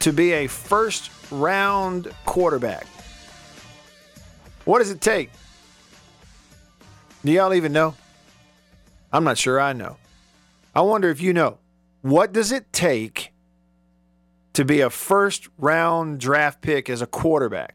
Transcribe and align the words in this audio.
to 0.00 0.12
be 0.12 0.32
a 0.32 0.46
first 0.46 1.10
round 1.30 2.12
quarterback? 2.24 2.86
What 4.64 4.78
does 4.78 4.90
it 4.90 5.00
take? 5.00 5.30
Do 7.24 7.32
y'all 7.32 7.54
even 7.54 7.72
know? 7.72 7.94
I'm 9.12 9.24
not 9.24 9.38
sure 9.38 9.60
I 9.60 9.72
know. 9.72 9.96
I 10.74 10.82
wonder 10.82 11.10
if 11.10 11.20
you 11.20 11.32
know. 11.32 11.58
What 12.02 12.32
does 12.32 12.52
it 12.52 12.72
take 12.72 13.32
to 14.54 14.64
be 14.64 14.80
a 14.80 14.90
first 14.90 15.48
round 15.58 16.20
draft 16.20 16.62
pick 16.62 16.88
as 16.88 17.02
a 17.02 17.06
quarterback? 17.06 17.74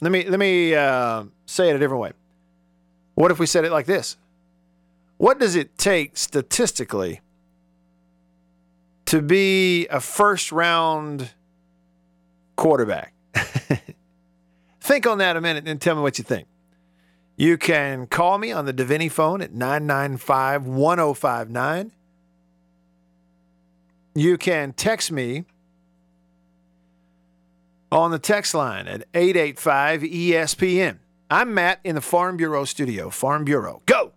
Let 0.00 0.12
me 0.12 0.28
let 0.28 0.38
me 0.38 0.74
uh, 0.74 1.24
say 1.46 1.70
it 1.70 1.76
a 1.76 1.78
different 1.78 2.02
way. 2.02 2.12
What 3.14 3.30
if 3.30 3.38
we 3.38 3.46
said 3.46 3.64
it 3.64 3.72
like 3.72 3.86
this? 3.86 4.16
What 5.16 5.40
does 5.40 5.56
it 5.56 5.76
take 5.76 6.16
statistically 6.16 7.20
to 9.08 9.22
be 9.22 9.86
a 9.88 10.00
first 10.00 10.52
round 10.52 11.30
quarterback? 12.56 13.14
think 14.80 15.06
on 15.06 15.18
that 15.18 15.36
a 15.36 15.40
minute 15.40 15.66
and 15.66 15.80
tell 15.80 15.96
me 15.96 16.02
what 16.02 16.18
you 16.18 16.24
think. 16.24 16.46
You 17.36 17.56
can 17.56 18.06
call 18.06 18.36
me 18.36 18.52
on 18.52 18.66
the 18.66 18.74
Davini 18.74 19.10
phone 19.10 19.40
at 19.40 19.52
995 19.52 20.66
1059. 20.66 21.92
You 24.14 24.36
can 24.36 24.72
text 24.72 25.10
me 25.10 25.44
on 27.90 28.10
the 28.10 28.18
text 28.18 28.52
line 28.54 28.86
at 28.86 29.04
885 29.14 30.02
ESPN. 30.02 30.98
I'm 31.30 31.54
Matt 31.54 31.80
in 31.82 31.94
the 31.94 32.00
Farm 32.02 32.36
Bureau 32.36 32.64
studio. 32.66 33.08
Farm 33.08 33.44
Bureau, 33.44 33.82
go! 33.86 34.12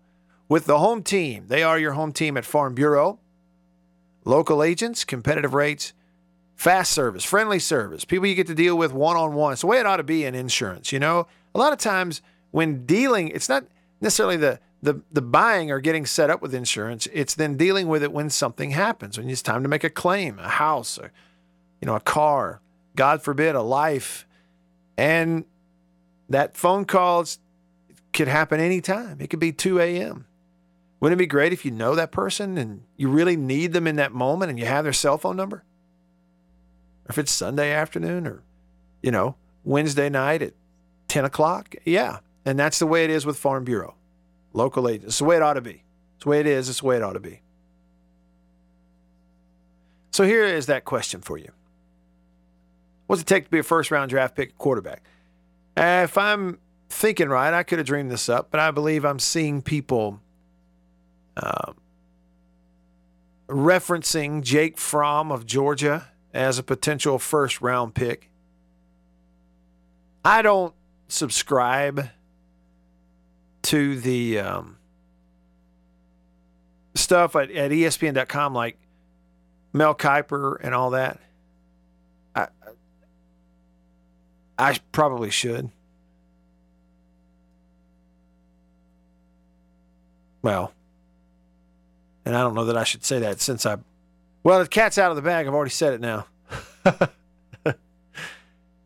With 0.50 0.66
the 0.66 0.80
home 0.80 1.02
team. 1.02 1.46
They 1.48 1.64
are 1.64 1.80
your 1.80 1.94
home 1.94 2.12
team 2.12 2.36
at 2.36 2.44
Farm 2.44 2.76
Bureau. 2.76 3.20
Local 4.24 4.64
agents, 4.64 5.04
competitive 5.04 5.54
rates, 5.54 5.94
fast 6.56 6.92
service, 6.92 7.24
friendly 7.24 7.60
service, 7.60 8.06
people 8.06 8.28
you 8.28 8.36
get 8.36 8.48
to 8.48 8.56
deal 8.56 8.78
with 8.78 8.94
one 8.94 9.18
on 9.18 9.34
one. 9.34 9.54
It's 9.54 9.62
the 9.62 9.68
way 9.68 9.80
it 9.80 9.86
ought 9.86 9.98
to 9.98 10.04
be 10.04 10.26
in 10.26 10.36
insurance. 10.36 10.92
You 10.92 11.00
know, 11.00 11.28
a 11.56 11.60
lot 11.60 11.74
of 11.74 11.80
times 11.80 12.22
when 12.52 12.86
dealing, 12.86 13.30
it's 13.30 13.50
not 13.50 13.66
necessarily 14.00 14.38
the 14.38 14.60
the 14.84 15.02
the 15.12 15.22
buying 15.22 15.72
or 15.72 15.80
getting 15.80 16.06
set 16.06 16.30
up 16.30 16.42
with 16.42 16.54
insurance. 16.54 17.08
It's 17.14 17.36
then 17.36 17.58
dealing 17.58 17.88
with 17.88 18.04
it 18.04 18.12
when 18.12 18.30
something 18.30 18.72
happens, 18.72 19.18
when 19.18 19.30
it's 19.30 19.42
time 19.42 19.64
to 19.64 19.70
make 19.70 19.84
a 19.84 19.90
claim, 19.90 20.40
a 20.40 20.50
house, 20.50 21.00
or 21.00 21.12
you 21.82 21.86
know, 21.88 21.96
a 21.96 22.00
car, 22.00 22.62
God 22.96 23.22
forbid, 23.22 23.56
a 23.56 23.62
life, 23.62 24.28
and 24.98 25.46
that 26.30 26.56
phone 26.56 26.86
calls 26.86 27.40
could 28.14 28.28
happen 28.28 28.60
anytime. 28.60 29.20
It 29.20 29.30
could 29.30 29.40
be 29.40 29.52
2 29.52 29.80
a.m. 29.80 30.26
Wouldn't 31.02 31.20
it 31.20 31.24
be 31.24 31.28
great 31.28 31.52
if 31.52 31.66
you 31.66 31.72
know 31.72 31.96
that 31.96 32.12
person 32.12 32.60
and 32.60 32.84
you 32.96 33.10
really 33.10 33.36
need 33.36 33.74
them 33.74 33.88
in 33.88 33.96
that 33.96 34.14
moment 34.14 34.52
and 34.52 34.60
you 34.60 34.68
have 34.68 34.84
their 34.84 34.94
cell 34.94 35.18
phone 35.18 35.36
number? 35.36 35.66
Or 37.06 37.10
if 37.10 37.18
it's 37.18 37.32
Sunday 37.32 37.72
afternoon 37.72 38.28
or, 38.28 38.44
you 39.02 39.10
know, 39.10 39.36
Wednesday 39.64 40.10
night 40.10 40.44
at 40.44 40.54
10 41.08 41.26
o'clock? 41.26 41.76
Yeah. 41.86 42.20
And 42.46 42.58
that's 42.58 42.78
the 42.78 42.86
way 42.86 43.04
it 43.04 43.10
is 43.10 43.26
with 43.26 43.38
Farm 43.38 43.64
Bureau, 43.64 43.96
local 44.54 44.88
agents. 44.88 45.08
It's 45.08 45.18
the 45.20 45.26
way 45.26 45.38
it 45.38 45.42
ought 45.42 45.56
to 45.56 45.62
be. 45.62 45.84
It's 46.16 46.24
the 46.24 46.30
way 46.30 46.40
it 46.40 46.46
is. 46.46 46.70
It's 46.70 46.82
the 46.82 46.86
way 46.86 46.98
it 46.98 47.04
ought 47.04 47.14
to 47.14 47.20
be. 47.20 47.42
So 50.12 50.24
here 50.24 50.46
is 50.46 50.68
that 50.68 50.86
question 50.86 51.22
for 51.22 51.38
you 51.38 51.52
What's 53.08 53.24
it 53.24 53.28
take 53.28 53.46
to 53.46 53.50
be 53.50 53.60
a 53.60 53.64
first 53.64 53.90
round 53.90 54.12
draft 54.12 54.36
pick 54.36 54.56
quarterback? 54.58 55.02
If 55.76 56.16
I'm 56.16 56.60
thinking 56.90 57.30
right, 57.30 57.54
I 57.54 57.64
could 57.64 57.80
have 57.80 57.88
dreamed 57.88 58.12
this 58.12 58.30
up, 58.30 58.52
but 58.52 58.60
I 58.60 58.70
believe 58.70 59.04
I'm 59.04 59.20
seeing 59.20 59.64
people 59.64 60.22
uh, 61.38 61.74
referencing 63.48 64.42
Jake 64.42 64.78
Fromm 64.78 65.32
of 65.32 65.46
Georgia 65.46 66.10
as 66.34 66.58
a 66.58 66.64
potential 66.64 67.20
first 67.20 67.62
round 67.62 67.94
pick. 67.94 68.30
I 70.24 70.42
don't 70.42 70.74
subscribe 71.08 72.10
to 73.64 74.00
the 74.00 74.40
um, 74.40 74.78
stuff 76.96 77.36
at, 77.36 77.52
at 77.52 77.72
ESPN.com 77.72 78.54
like 78.54 78.78
Mel 79.74 79.96
Kiper 79.96 80.58
and 80.62 80.74
all 80.74 80.92
that. 80.92 81.20
I, 82.36 82.48
I 84.58 84.80
probably 84.92 85.30
should. 85.30 85.70
Well, 90.42 90.74
and 92.26 92.36
I 92.36 92.42
don't 92.42 92.54
know 92.54 92.66
that 92.66 92.78
I 92.78 92.84
should 92.84 93.04
say 93.04 93.20
that 93.20 93.42
since 93.42 93.66
I, 93.66 93.78
well, 94.44 94.60
the 94.60 94.68
cat's 94.68 94.98
out 94.98 95.12
of 95.12 95.16
the 95.16 95.22
bag. 95.22 95.48
I've 95.48 95.54
already 95.54 95.72
said 95.72 95.94
it 95.94 96.02
now. 96.02 96.26
I 96.86 97.76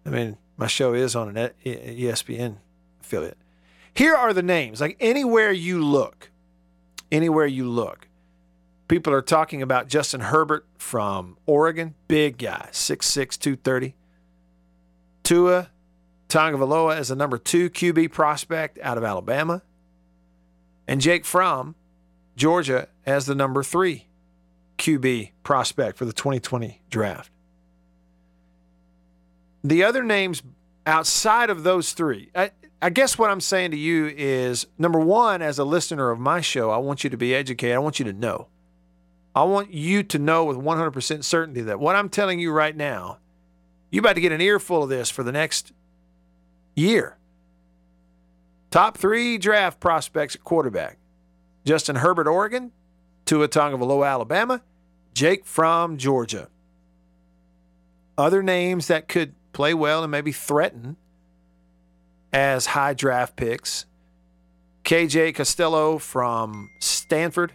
mean, 0.09 0.37
my 0.57 0.67
show 0.67 0.93
is 0.93 1.15
on 1.15 1.35
an 1.35 1.51
ESPN 1.65 2.57
affiliate. 3.01 3.37
Here 3.93 4.15
are 4.15 4.33
the 4.33 4.43
names. 4.43 4.81
Like 4.81 4.97
anywhere 4.99 5.51
you 5.51 5.83
look, 5.83 6.29
anywhere 7.11 7.47
you 7.47 7.69
look, 7.69 8.07
people 8.87 9.13
are 9.13 9.21
talking 9.21 9.61
about 9.61 9.87
Justin 9.87 10.21
Herbert 10.21 10.65
from 10.77 11.37
Oregon, 11.45 11.95
big 12.07 12.37
guy, 12.37 12.69
6'6, 12.71 13.39
230. 13.39 13.95
Tua 15.23 15.69
Tagovailoa 16.29 16.95
as 16.95 17.07
the 17.07 17.15
number 17.15 17.37
two 17.37 17.69
QB 17.69 18.11
prospect 18.11 18.77
out 18.81 18.97
of 18.97 19.03
Alabama, 19.03 19.61
and 20.87 21.01
Jake 21.01 21.25
Fromm, 21.25 21.75
Georgia, 22.35 22.87
as 23.05 23.25
the 23.25 23.35
number 23.35 23.63
three 23.63 24.07
QB 24.77 25.31
prospect 25.43 25.97
for 25.97 26.05
the 26.05 26.13
2020 26.13 26.81
draft. 26.89 27.31
The 29.63 29.83
other 29.83 30.03
names 30.03 30.43
outside 30.85 31.49
of 31.49 31.63
those 31.63 31.93
three, 31.93 32.29
I, 32.35 32.51
I 32.81 32.89
guess 32.89 33.17
what 33.17 33.31
I'm 33.31 33.41
saying 33.41 33.71
to 33.71 33.77
you 33.77 34.13
is 34.15 34.67
number 34.77 34.99
one, 34.99 35.41
as 35.41 35.57
a 35.57 35.63
listener 35.63 36.11
of 36.11 36.19
my 36.19 36.41
show, 36.41 36.69
I 36.69 36.77
want 36.77 37.03
you 37.03 37.09
to 37.09 37.17
be 37.17 37.33
educated. 37.33 37.75
I 37.75 37.79
want 37.79 37.99
you 37.99 38.05
to 38.05 38.13
know. 38.13 38.47
I 39.33 39.43
want 39.43 39.73
you 39.73 40.03
to 40.03 40.19
know 40.19 40.45
with 40.45 40.57
100% 40.57 41.23
certainty 41.23 41.61
that 41.61 41.79
what 41.79 41.95
I'm 41.95 42.09
telling 42.09 42.39
you 42.39 42.51
right 42.51 42.75
now, 42.75 43.17
you're 43.89 44.01
about 44.01 44.15
to 44.15 44.21
get 44.21 44.31
an 44.31 44.41
earful 44.41 44.83
of 44.83 44.89
this 44.89 45.09
for 45.09 45.23
the 45.23 45.31
next 45.31 45.73
year. 46.75 47.17
Top 48.71 48.97
three 48.97 49.37
draft 49.37 49.79
prospects 49.79 50.35
at 50.35 50.43
quarterback 50.43 50.97
Justin 51.65 51.95
Herbert, 51.95 52.27
Oregon, 52.27 52.71
Tua 53.25 53.47
Tagovailoa, 53.47 54.07
Alabama, 54.07 54.61
Jake 55.13 55.45
Fromm 55.45 55.97
Georgia. 55.97 56.49
Other 58.17 58.41
names 58.41 58.87
that 58.87 59.07
could 59.07 59.33
play 59.51 59.73
well 59.73 60.03
and 60.03 60.11
maybe 60.11 60.31
threaten 60.31 60.97
as 62.31 62.67
high 62.67 62.93
draft 62.93 63.35
picks 63.35 63.85
KJ 64.85 65.33
Costello 65.33 65.97
from 65.97 66.69
Stanford. 66.79 67.53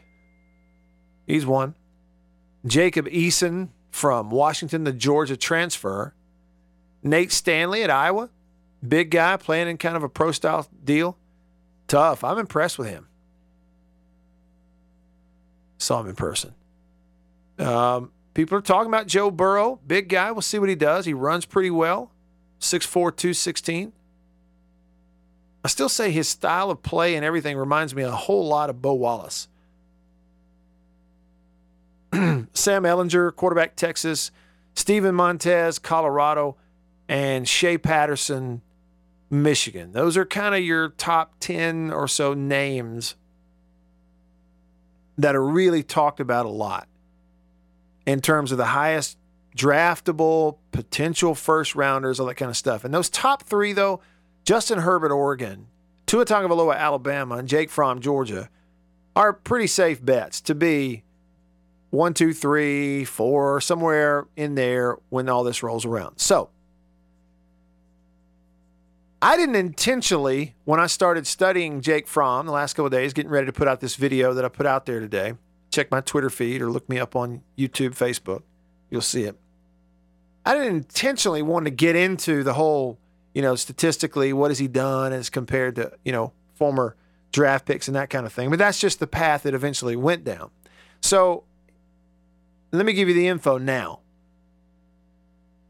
He's 1.26 1.46
one. 1.46 1.76
Jacob 2.66 3.06
Eason 3.06 3.68
from 3.90 4.30
Washington, 4.30 4.84
the 4.84 4.92
Georgia 4.92 5.36
transfer. 5.36 6.14
Nate 7.02 7.30
Stanley 7.30 7.82
at 7.84 7.90
Iowa. 7.90 8.30
Big 8.86 9.10
guy 9.10 9.36
playing 9.36 9.68
in 9.68 9.78
kind 9.78 9.96
of 9.96 10.02
a 10.02 10.08
pro 10.08 10.32
style 10.32 10.66
deal. 10.84 11.16
Tough. 11.86 12.24
I'm 12.24 12.38
impressed 12.38 12.78
with 12.78 12.88
him. 12.88 13.06
Saw 15.80 16.00
him 16.00 16.08
in 16.08 16.14
person. 16.14 16.54
Um, 17.58 18.12
People 18.34 18.56
are 18.56 18.62
talking 18.62 18.88
about 18.88 19.06
Joe 19.06 19.30
Burrow, 19.30 19.80
big 19.86 20.08
guy. 20.08 20.30
We'll 20.30 20.42
see 20.42 20.58
what 20.58 20.68
he 20.68 20.74
does. 20.74 21.04
He 21.04 21.12
runs 21.12 21.44
pretty 21.44 21.70
well, 21.70 22.12
6'4, 22.60 23.14
216. 23.16 23.92
I 25.64 25.68
still 25.68 25.88
say 25.88 26.10
his 26.10 26.28
style 26.28 26.70
of 26.70 26.82
play 26.82 27.16
and 27.16 27.24
everything 27.24 27.56
reminds 27.58 27.94
me 27.94 28.02
a 28.02 28.12
whole 28.12 28.46
lot 28.46 28.70
of 28.70 28.80
Bo 28.80 28.94
Wallace. 28.94 29.48
Sam 32.12 32.46
Ehlinger, 32.54 33.34
quarterback, 33.34 33.76
Texas. 33.76 34.30
Steven 34.74 35.14
Montez, 35.14 35.78
Colorado. 35.78 36.56
And 37.08 37.46
Shea 37.46 37.76
Patterson, 37.76 38.62
Michigan. 39.28 39.92
Those 39.92 40.16
are 40.16 40.24
kind 40.24 40.54
of 40.54 40.62
your 40.62 40.90
top 40.90 41.34
10 41.40 41.90
or 41.92 42.08
so 42.08 42.32
names 42.32 43.16
that 45.22 45.36
are 45.36 45.44
really 45.44 45.82
talked 45.82 46.20
about 46.20 46.46
a 46.46 46.50
lot 46.50 46.88
in 48.06 48.20
terms 48.20 48.52
of 48.52 48.58
the 48.58 48.66
highest 48.66 49.18
draftable 49.56 50.58
potential 50.72 51.34
first 51.34 51.74
rounders, 51.74 52.20
all 52.20 52.26
that 52.26 52.36
kind 52.36 52.50
of 52.50 52.56
stuff. 52.56 52.84
And 52.84 52.94
those 52.94 53.10
top 53.10 53.42
three, 53.42 53.72
though, 53.72 54.00
Justin 54.44 54.80
Herbert, 54.80 55.12
Oregon, 55.12 55.66
Tua 56.06 56.24
Tagovailoa, 56.24 56.76
Alabama, 56.76 57.36
and 57.36 57.48
Jake 57.48 57.70
Fromm, 57.70 58.00
Georgia, 58.00 58.48
are 59.14 59.32
pretty 59.32 59.66
safe 59.66 60.04
bets 60.04 60.40
to 60.42 60.54
be 60.54 61.02
one, 61.90 62.14
two, 62.14 62.32
three, 62.32 63.04
four, 63.04 63.60
somewhere 63.60 64.26
in 64.36 64.54
there 64.54 64.96
when 65.08 65.28
all 65.28 65.44
this 65.44 65.62
rolls 65.62 65.84
around. 65.84 66.18
So, 66.18 66.50
I 69.22 69.36
didn't 69.36 69.56
intentionally, 69.56 70.54
when 70.64 70.80
I 70.80 70.86
started 70.86 71.26
studying 71.26 71.82
Jake 71.82 72.08
Fromm 72.08 72.46
the 72.46 72.52
last 72.52 72.72
couple 72.72 72.86
of 72.86 72.92
days, 72.92 73.12
getting 73.12 73.30
ready 73.30 73.46
to 73.46 73.52
put 73.52 73.68
out 73.68 73.80
this 73.80 73.96
video 73.96 74.32
that 74.32 74.44
I 74.44 74.48
put 74.48 74.64
out 74.64 74.86
there 74.86 74.98
today. 74.98 75.34
Check 75.70 75.90
my 75.90 76.00
Twitter 76.00 76.30
feed 76.30 76.62
or 76.62 76.70
look 76.70 76.88
me 76.88 76.98
up 76.98 77.14
on 77.14 77.42
YouTube, 77.58 77.90
Facebook. 77.90 78.42
You'll 78.90 79.02
see 79.02 79.24
it. 79.24 79.36
I 80.46 80.54
didn't 80.54 80.74
intentionally 80.74 81.42
want 81.42 81.66
to 81.66 81.70
get 81.70 81.96
into 81.96 82.42
the 82.42 82.54
whole, 82.54 82.98
you 83.34 83.42
know, 83.42 83.56
statistically, 83.56 84.32
what 84.32 84.50
has 84.50 84.58
he 84.58 84.68
done 84.68 85.12
as 85.12 85.28
compared 85.28 85.76
to, 85.76 85.92
you 86.02 86.12
know, 86.12 86.32
former 86.54 86.96
draft 87.30 87.66
picks 87.66 87.88
and 87.88 87.94
that 87.94 88.08
kind 88.08 88.24
of 88.24 88.32
thing. 88.32 88.48
But 88.48 88.58
that's 88.58 88.80
just 88.80 89.00
the 89.00 89.06
path 89.06 89.42
that 89.42 89.52
eventually 89.52 89.96
went 89.96 90.24
down. 90.24 90.50
So 91.02 91.44
let 92.72 92.86
me 92.86 92.94
give 92.94 93.06
you 93.06 93.14
the 93.14 93.28
info 93.28 93.58
now. 93.58 94.00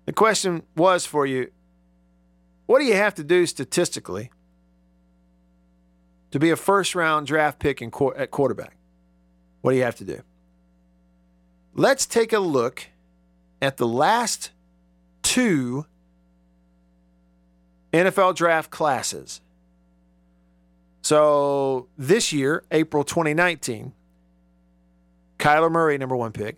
The 0.07 0.13
question 0.13 0.63
was 0.77 1.05
for 1.05 1.27
you 1.27 1.51
what 2.71 2.79
do 2.79 2.85
you 2.85 2.95
have 2.95 3.17
to 3.17 3.25
do 3.25 3.47
statistically 3.47 4.31
to 6.31 6.39
be 6.39 6.51
a 6.51 6.57
first 6.57 6.95
round 6.95 7.27
draft 7.27 7.59
pick 7.59 7.83
in, 7.83 7.91
at 8.17 8.31
quarterback? 8.31 8.77
What 9.61 9.73
do 9.73 9.77
you 9.77 9.83
have 9.83 9.97
to 9.97 10.05
do? 10.05 10.23
Let's 11.75 12.07
take 12.07 12.33
a 12.33 12.39
look 12.39 12.87
at 13.61 13.77
the 13.77 13.89
last 13.89 14.53
two 15.21 15.85
NFL 17.93 18.37
draft 18.37 18.71
classes. 18.71 19.41
So 21.03 21.89
this 21.99 22.33
year, 22.33 22.63
April 22.71 23.03
2019, 23.03 23.93
Kyler 25.41 25.73
Murray, 25.73 25.99
number 25.99 26.15
one 26.15 26.31
pick. 26.31 26.55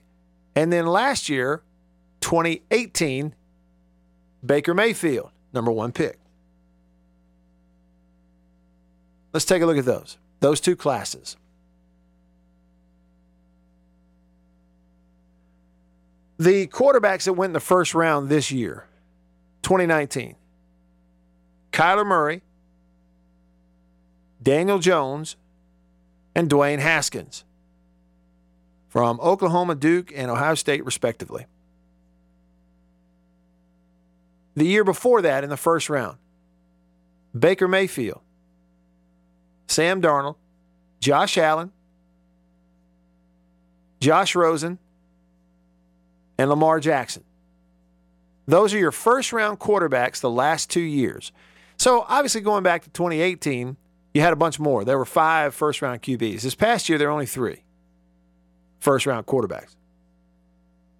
And 0.55 0.70
then 0.70 0.85
last 0.85 1.31
year, 1.31 1.62
2018, 2.20 3.35
Baker 4.44 4.75
Mayfield 4.75 5.31
number 5.52 5.70
one 5.70 5.93
pick. 5.93 6.19
Let's 9.32 9.44
take 9.44 9.62
a 9.62 9.66
look 9.66 9.78
at 9.78 9.84
those. 9.84 10.19
Those 10.40 10.60
two 10.60 10.76
classes. 10.76 11.37
The 16.38 16.66
quarterbacks 16.66 17.25
that 17.25 17.34
went 17.34 17.50
in 17.50 17.54
the 17.54 17.60
first 17.60 17.94
round 17.94 18.28
this 18.28 18.50
year, 18.50 18.87
2019, 19.62 20.34
Kyler 21.70 22.04
Murray, 22.04 22.43
Daniel 24.43 24.81
Jones, 24.81 25.37
and 26.34 26.50
Dwayne 26.50 26.81
Haskins 26.81 27.44
from 28.88 29.20
Oklahoma, 29.20 29.75
Duke, 29.76 30.12
and 30.14 30.31
Ohio 30.31 30.54
State, 30.54 30.84
respectively 30.84 31.46
the 34.54 34.66
year 34.66 34.84
before 34.84 35.22
that 35.22 35.44
in 35.44 35.50
the 35.50 35.56
first 35.56 35.88
round. 35.88 36.19
Baker 37.38 37.66
Mayfield, 37.66 38.20
Sam 39.66 40.02
Darnold, 40.02 40.37
Josh 41.00 41.38
Allen, 41.38 41.72
Josh 44.00 44.34
Rosen, 44.34 44.78
and 46.37 46.50
Lamar 46.50 46.81
Jackson. 46.81 47.25
Those 48.46 48.75
are 48.75 48.78
your 48.78 48.93
first 48.93 49.32
round 49.32 49.58
quarterbacks 49.58 50.20
the 50.20 50.31
last 50.31 50.69
two 50.69 50.81
years. 50.81 51.32
So, 51.76 52.04
obviously, 52.08 52.43
going 52.43 52.62
back 52.62 52.82
to 52.82 52.90
2018, 52.90 53.76
you 54.14 54.20
had 54.20 54.32
a 54.32 54.37
bunch 54.37 54.58
more. 54.58 54.84
There 54.84 54.99
were 54.99 55.04
five 55.04 55.54
first 55.54 55.81
round 55.81 56.02
QBs. 56.02 56.43
This 56.43 56.54
past 56.54 56.88
year, 56.88 56.99
there 56.99 57.08
are 57.08 57.12
only 57.12 57.26
three 57.26 57.62
first 58.78 59.06
round 59.06 59.26
quarterbacks, 59.26 59.75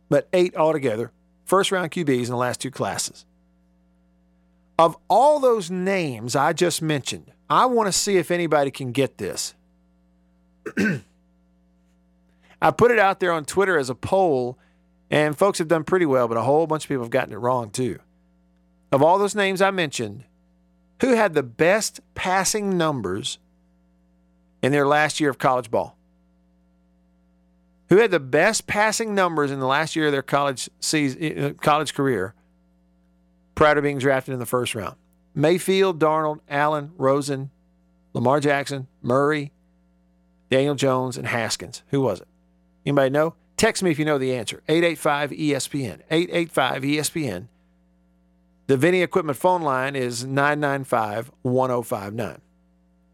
but 0.09 0.29
eight 0.33 0.57
altogether, 0.57 1.13
first 1.45 1.73
round 1.73 1.91
QBs 1.91 2.25
in 2.25 2.31
the 2.31 2.37
last 2.37 2.61
two 2.61 2.71
classes. 2.71 3.27
Of 4.79 4.97
all 5.09 5.39
those 5.41 5.71
names 5.71 6.35
I 6.35 6.53
just 6.53 6.83
mentioned, 6.83 7.33
I 7.49 7.67
want 7.67 7.89
to 7.89 7.93
see 7.93 8.17
if 8.17 8.31
anybody 8.31 8.71
can 8.71 8.93
get 8.93 9.19
this. 9.19 9.55
I 12.63 12.71
put 12.71 12.91
it 12.91 12.99
out 12.99 13.21
there 13.21 13.33
on 13.33 13.45
Twitter 13.45 13.77
as 13.77 13.91
a 13.91 13.95
poll, 13.95 14.59
and 15.11 15.37
folks 15.37 15.59
have 15.59 15.69
done 15.69 15.85
pretty 15.85 16.07
well, 16.07 16.29
but 16.29 16.37
a 16.37 16.43
whole 16.43 16.67
bunch 16.67 16.85
of 16.85 16.89
people 16.89 17.05
have 17.05 17.11
gotten 17.11 17.33
it 17.33 17.39
wrong 17.39 17.71
too. 17.71 17.99
Of 18.91 19.03
all 19.03 19.19
those 19.19 19.35
names 19.35 19.61
I 19.61 19.71
mentioned, 19.71 20.25
who 21.01 21.15
had 21.15 21.35
the 21.35 21.43
best 21.43 22.01
passing 22.15 22.79
numbers 22.79 23.39
in 24.63 24.71
their 24.71 24.87
last 24.87 25.19
year 25.19 25.29
of 25.31 25.39
college 25.39 25.71
ball? 25.71 25.97
Who 27.89 27.99
had 27.99 28.11
the 28.11 28.21
best 28.21 28.67
passing 28.67 29.15
numbers 29.15 29.51
in 29.51 29.61
the 29.61 29.67
last 29.67 29.97
year 29.97 30.07
of 30.07 30.13
their 30.13 30.23
college 30.23 30.71
season, 30.81 31.39
uh, 31.39 31.53
college 31.61 31.93
career 31.93 32.35
to 33.63 33.83
being 33.83 33.99
drafted 33.99 34.35
in 34.35 34.41
the 34.41 34.47
first 34.47 34.75
round. 34.75 34.97
Mayfield, 35.35 35.99
Darnold, 35.99 36.41
Allen, 36.49 36.93
Rosen, 36.97 37.51
Lamar 38.13 38.41
Jackson, 38.41 38.89
Murray, 39.01 39.53
Daniel 40.51 40.75
Jones, 40.75 41.17
and 41.17 41.27
Haskins. 41.27 41.83
Who 41.89 42.01
was 42.01 42.21
it? 42.21 42.29
Anybody 42.85 43.11
know? 43.11 43.35
Text 43.57 43.83
me 43.83 43.91
if 43.91 43.99
you 43.99 44.05
know 44.05 44.19
the 44.19 44.35
answer. 44.35 44.63
885 44.69 45.31
ESPN. 45.31 46.01
885 46.11 46.83
ESPN. 46.83 47.47
The 48.67 48.77
Vinny 48.77 49.03
Equipment 49.03 49.39
phone 49.39 49.63
line 49.63 49.97
is 49.97 50.25
995 50.25 51.31
1059. 51.43 52.41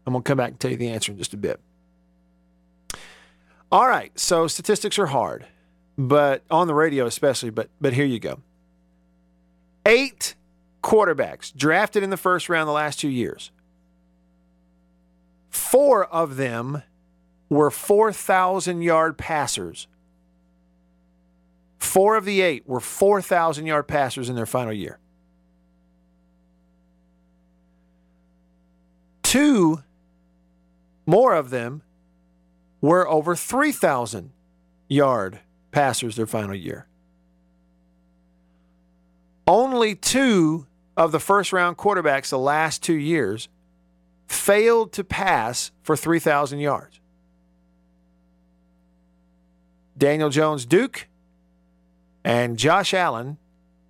I'm 0.05 0.13
going 0.13 0.23
to 0.23 0.27
come 0.27 0.37
back 0.37 0.51
and 0.51 0.59
tell 0.59 0.71
you 0.71 0.77
the 0.77 0.89
answer 0.89 1.11
in 1.11 1.17
just 1.17 1.33
a 1.33 1.37
bit. 1.37 1.59
All 3.71 3.87
right, 3.87 4.17
so 4.17 4.47
statistics 4.47 4.97
are 4.97 5.05
hard, 5.05 5.45
but 5.97 6.43
on 6.49 6.65
the 6.65 6.73
radio 6.73 7.05
especially, 7.05 7.51
but 7.51 7.69
but 7.79 7.93
here 7.93 8.05
you 8.05 8.19
go. 8.19 8.39
Eight 9.85 10.33
quarterbacks 10.89 11.55
drafted 11.55 12.01
in 12.01 12.09
the 12.09 12.17
first 12.17 12.49
round 12.49 12.67
the 12.67 12.73
last 12.73 12.99
two 12.99 13.09
years. 13.09 13.51
Four 15.51 16.05
of 16.05 16.35
them 16.35 16.81
were 17.47 17.69
4,000 17.69 18.81
yard 18.81 19.15
passers. 19.15 19.85
Four 21.77 22.15
of 22.15 22.25
the 22.25 22.41
eight 22.41 22.67
were 22.67 22.79
4,000 22.79 23.67
yard 23.67 23.87
passers 23.87 24.29
in 24.29 24.35
their 24.35 24.47
final 24.47 24.73
year. 24.73 24.97
Two 29.21 29.83
more 31.05 31.35
of 31.35 31.51
them 31.51 31.83
were 32.81 33.07
over 33.07 33.35
3,000 33.35 34.31
yard 34.87 35.39
passers 35.71 36.15
their 36.15 36.25
final 36.25 36.55
year. 36.55 36.87
Only 39.45 39.93
two 39.93 40.65
of 40.99 41.13
the 41.13 41.19
first 41.19 41.53
round 41.53 41.77
quarterbacks 41.77 42.29
the 42.29 42.37
last 42.37 42.83
two 42.83 42.93
years 42.93 43.47
failed 44.27 44.91
to 44.91 45.03
pass 45.03 45.71
for 45.81 45.95
3,000 45.95 46.59
yards. 46.59 46.99
Daniel 49.97 50.29
Jones, 50.29 50.65
Duke, 50.65 51.07
and 52.25 52.57
Josh 52.57 52.93
Allen, 52.93 53.37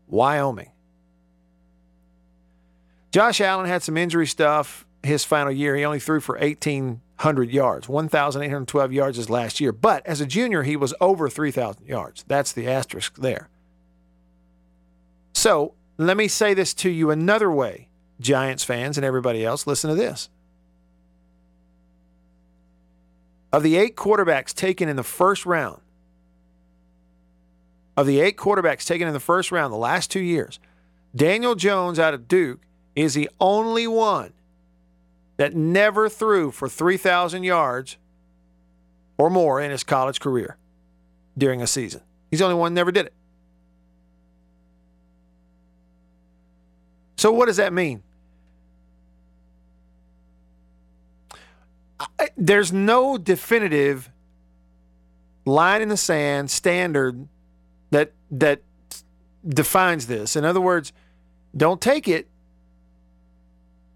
Wyoming. 0.07 0.71
Josh 3.11 3.41
Allen 3.41 3.65
had 3.65 3.81
some 3.81 3.97
injury 3.97 4.27
stuff 4.27 4.85
his 5.01 5.25
final 5.25 5.51
year. 5.51 5.75
He 5.75 5.85
only 5.85 5.99
threw 5.99 6.19
for 6.19 6.37
1,800 6.37 7.49
yards, 7.49 7.89
1,812 7.89 8.93
yards 8.93 9.17
his 9.17 9.31
last 9.31 9.59
year. 9.59 9.71
But 9.71 10.05
as 10.05 10.21
a 10.21 10.27
junior, 10.27 10.61
he 10.61 10.75
was 10.75 10.93
over 11.01 11.27
3,000 11.27 11.87
yards. 11.87 12.23
That's 12.27 12.51
the 12.53 12.69
asterisk 12.69 13.15
there. 13.17 13.49
So 15.33 15.73
let 16.07 16.17
me 16.17 16.27
say 16.27 16.53
this 16.53 16.73
to 16.75 16.89
you 16.89 17.11
another 17.11 17.51
way, 17.51 17.89
Giants 18.19 18.63
fans 18.63 18.97
and 18.97 19.05
everybody 19.05 19.45
else. 19.45 19.67
Listen 19.67 19.89
to 19.89 19.95
this. 19.95 20.29
Of 23.51 23.63
the 23.63 23.77
eight 23.77 23.95
quarterbacks 23.95 24.53
taken 24.53 24.87
in 24.87 24.95
the 24.95 25.03
first 25.03 25.45
round 25.45 25.81
of 27.99 28.07
the 28.07 28.21
eight 28.21 28.37
quarterbacks 28.37 28.85
taken 28.85 29.07
in 29.07 29.13
the 29.13 29.19
first 29.19 29.51
round 29.51 29.73
the 29.73 29.77
last 29.77 30.09
two 30.09 30.21
years, 30.21 30.57
Daniel 31.13 31.53
Jones 31.53 31.99
out 31.99 32.13
of 32.13 32.29
Duke 32.29 32.61
is 32.95 33.13
the 33.13 33.29
only 33.41 33.87
one 33.87 34.31
that 35.35 35.53
never 35.53 36.07
threw 36.07 36.49
for 36.49 36.69
3,000 36.69 37.43
yards 37.43 37.97
or 39.17 39.29
more 39.29 39.59
in 39.59 39.69
his 39.69 39.83
college 39.83 40.21
career 40.21 40.55
during 41.37 41.61
a 41.61 41.67
season. 41.67 42.01
He's 42.31 42.39
the 42.39 42.45
only 42.45 42.57
one 42.57 42.73
never 42.73 42.89
did 42.89 43.07
it. 43.07 43.13
So, 47.19 47.33
what 47.33 47.47
does 47.47 47.57
that 47.57 47.73
mean? 47.73 48.01
I, 51.99 52.29
there's 52.37 52.71
no 52.71 53.17
definitive 53.17 54.09
line 55.43 55.81
in 55.81 55.89
the 55.89 55.97
sand 55.97 56.49
standard 56.49 57.27
that 57.91 58.13
that 58.31 58.61
defines 59.45 60.07
this. 60.07 60.37
In 60.37 60.45
other 60.45 60.61
words, 60.61 60.93
don't 61.57 61.81
take 61.81 62.07
it 62.07 62.29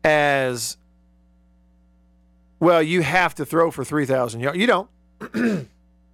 as 0.03 0.75
well. 2.59 2.83
You 2.83 3.03
have 3.03 3.35
to 3.35 3.45
throw 3.45 3.71
for 3.71 3.85
three 3.85 4.05
thousand 4.05 4.41
yards. 4.41 4.59
You 4.59 4.67
don't. 4.67 4.89
you 5.33 5.67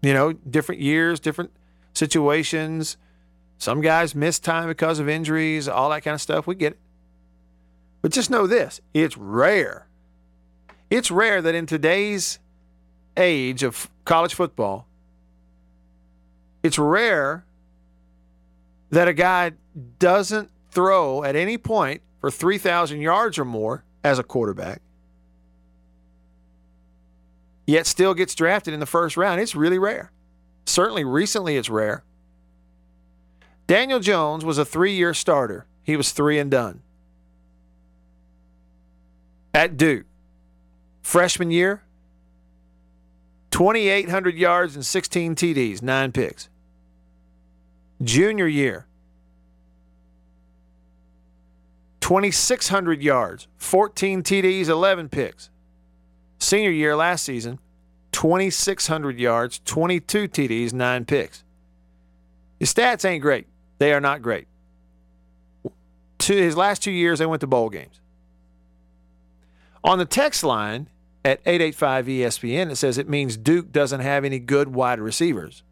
know, 0.04 0.34
different 0.34 0.80
years, 0.80 1.20
different 1.20 1.50
situations. 1.92 2.98
Some 3.58 3.82
guys 3.82 4.14
miss 4.14 4.38
time 4.38 4.68
because 4.68 5.00
of 5.00 5.10
injuries, 5.10 5.68
all 5.68 5.90
that 5.90 6.04
kind 6.04 6.14
of 6.14 6.22
stuff. 6.22 6.46
We 6.46 6.54
get 6.54 6.74
it. 6.74 6.80
But 8.02 8.12
just 8.12 8.30
know 8.30 8.48
this 8.48 8.82
it's 8.94 9.18
rare. 9.18 9.88
It's 10.90 11.12
rare 11.12 11.42
that 11.42 11.56
in 11.56 11.66
today's 11.66 12.40
age 13.16 13.64
of 13.64 13.90
college 14.06 14.34
football, 14.34 14.88
it's 16.64 16.80
rare 16.80 17.46
that 18.90 19.08
a 19.08 19.14
guy 19.14 19.52
doesn't 20.00 20.50
throw 20.72 21.24
at 21.24 21.36
any 21.36 21.58
point 21.58 22.02
for 22.20 22.32
3,000 22.32 23.02
yards 23.02 23.38
or 23.38 23.46
more 23.46 23.84
as 24.04 24.18
a 24.18 24.24
quarterback, 24.24 24.82
yet 27.68 27.86
still 27.86 28.14
gets 28.14 28.34
drafted 28.34 28.74
in 28.74 28.80
the 28.80 28.86
first 28.86 29.16
round. 29.16 29.40
It's 29.40 29.56
really 29.56 29.78
rare. 29.78 30.12
Certainly 30.66 31.04
recently, 31.04 31.56
it's 31.56 31.70
rare. 31.70 32.04
Daniel 33.68 34.00
Jones 34.00 34.44
was 34.44 34.58
a 34.58 34.66
three 34.66 34.94
year 34.94 35.14
starter, 35.14 35.68
he 35.84 35.96
was 35.96 36.12
three 36.12 36.40
and 36.40 36.50
done 36.50 36.82
at 39.60 39.76
Duke. 39.76 40.06
Freshman 41.02 41.52
year, 41.52 41.84
2,800 43.52 44.38
yards 44.38 44.76
and 44.76 44.86
16 44.86 45.36
TDs, 45.36 45.82
nine 45.82 46.14
picks. 46.14 46.50
Junior 48.02 48.48
year, 48.48 48.86
2,600 52.00 53.04
yards, 53.04 53.48
14 53.58 54.24
TDs, 54.24 54.70
11 54.70 55.10
picks. 55.10 55.50
Senior 56.40 56.72
year 56.72 56.96
last 56.96 57.26
season, 57.26 57.60
2,600 58.14 59.20
yards, 59.20 59.60
22 59.66 60.30
TDs, 60.30 60.72
nine 60.72 61.04
picks. 61.04 61.44
His 62.60 62.74
stats 62.74 63.04
ain't 63.04 63.22
great. 63.22 63.48
They 63.78 63.92
are 63.92 64.00
not 64.00 64.22
great. 64.22 64.48
To 66.20 66.34
his 66.34 66.56
last 66.56 66.82
two 66.82 66.92
years, 66.92 67.20
they 67.20 67.26
went 67.26 67.42
to 67.42 67.48
bowl 67.48 67.70
games. 67.70 68.00
On 69.84 69.98
the 69.98 70.06
text 70.06 70.44
line 70.44 70.90
at 71.24 71.40
885 71.46 72.06
ESPN, 72.06 72.72
it 72.72 72.76
says 72.76 72.98
it 72.98 73.10
means 73.10 73.38
Duke 73.38 73.72
doesn't 73.72 74.02
have 74.02 74.26
any 74.26 74.40
good 74.40 74.74
wide 74.74 75.00
receivers. 75.00 75.64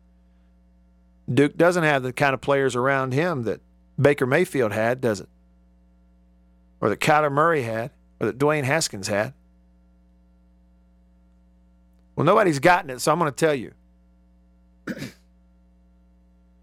Duke 1.32 1.58
doesn't 1.58 1.84
have 1.84 2.04
the 2.04 2.14
kind 2.14 2.34
of 2.34 2.42
players 2.42 2.76
around 2.76 3.14
him 3.14 3.44
that 3.44 3.60
Baker 4.00 4.26
Mayfield 4.26 4.72
had, 4.72 5.02
does 5.02 5.20
it? 5.20 5.30
Or 6.80 6.90
that 6.90 7.00
Kyler 7.00 7.32
Murray 7.32 7.64
had, 7.64 7.92
or 8.20 8.28
that 8.28 8.38
Dwayne 8.38 8.64
Haskins 8.64 9.08
had. 9.08 9.34
Well, 12.16 12.26
nobody's 12.26 12.60
gotten 12.60 12.90
it, 12.90 13.02
so 13.02 13.12
I'm 13.12 13.20
going 13.20 13.32
to 13.32 13.36
tell 13.36 13.54
you. 13.54 13.74
and 14.88 15.12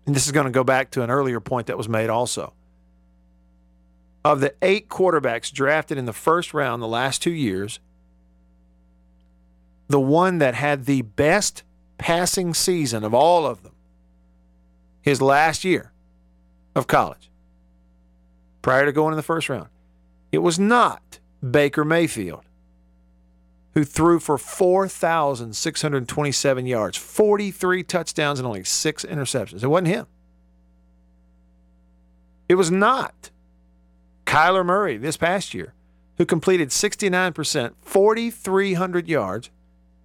this 0.06 0.26
is 0.26 0.32
going 0.32 0.46
to 0.46 0.52
go 0.52 0.64
back 0.64 0.90
to 0.92 1.02
an 1.02 1.10
earlier 1.10 1.40
point 1.40 1.66
that 1.66 1.76
was 1.76 1.88
made 1.88 2.08
also. 2.10 2.54
Of 4.24 4.40
the 4.40 4.54
eight 4.62 4.88
quarterbacks 4.88 5.52
drafted 5.52 5.98
in 5.98 6.06
the 6.06 6.12
first 6.12 6.54
round 6.54 6.82
the 6.82 6.86
last 6.86 7.20
two 7.20 7.30
years, 7.30 7.78
the 9.88 10.00
one 10.00 10.38
that 10.38 10.54
had 10.54 10.86
the 10.86 11.02
best 11.02 11.62
passing 11.98 12.54
season 12.54 13.04
of 13.04 13.12
all 13.12 13.46
of 13.46 13.62
them, 13.62 13.74
his 15.02 15.20
last 15.20 15.64
year 15.64 15.92
of 16.74 16.86
college, 16.86 17.30
prior 18.62 18.86
to 18.86 18.92
going 18.92 19.12
in 19.12 19.16
the 19.16 19.22
first 19.22 19.50
round, 19.50 19.68
it 20.32 20.38
was 20.38 20.58
not 20.58 21.18
Baker 21.48 21.84
Mayfield, 21.84 22.44
who 23.74 23.84
threw 23.84 24.18
for 24.18 24.38
4,627 24.38 26.66
yards, 26.66 26.96
43 26.96 27.82
touchdowns, 27.82 28.38
and 28.38 28.46
only 28.46 28.64
six 28.64 29.04
interceptions. 29.04 29.62
It 29.62 29.66
wasn't 29.66 29.88
him. 29.88 30.06
It 32.48 32.54
was 32.54 32.70
not 32.70 33.30
Kyler 34.34 34.66
Murray 34.66 34.96
this 34.96 35.16
past 35.16 35.54
year, 35.54 35.74
who 36.18 36.26
completed 36.26 36.70
69%, 36.70 37.74
4,300 37.80 39.08
yards, 39.08 39.50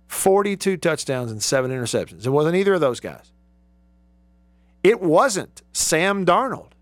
42 0.07 0.77
touchdowns, 0.77 1.31
and 1.31 1.41
seven 1.41 1.71
interceptions. 1.71 2.27
It 2.27 2.29
wasn't 2.29 2.55
either 2.55 2.75
of 2.75 2.81
those 2.81 2.99
guys. 2.99 3.31
It 4.83 5.01
wasn't 5.01 5.63
Sam 5.73 6.27
Darnold 6.27 6.73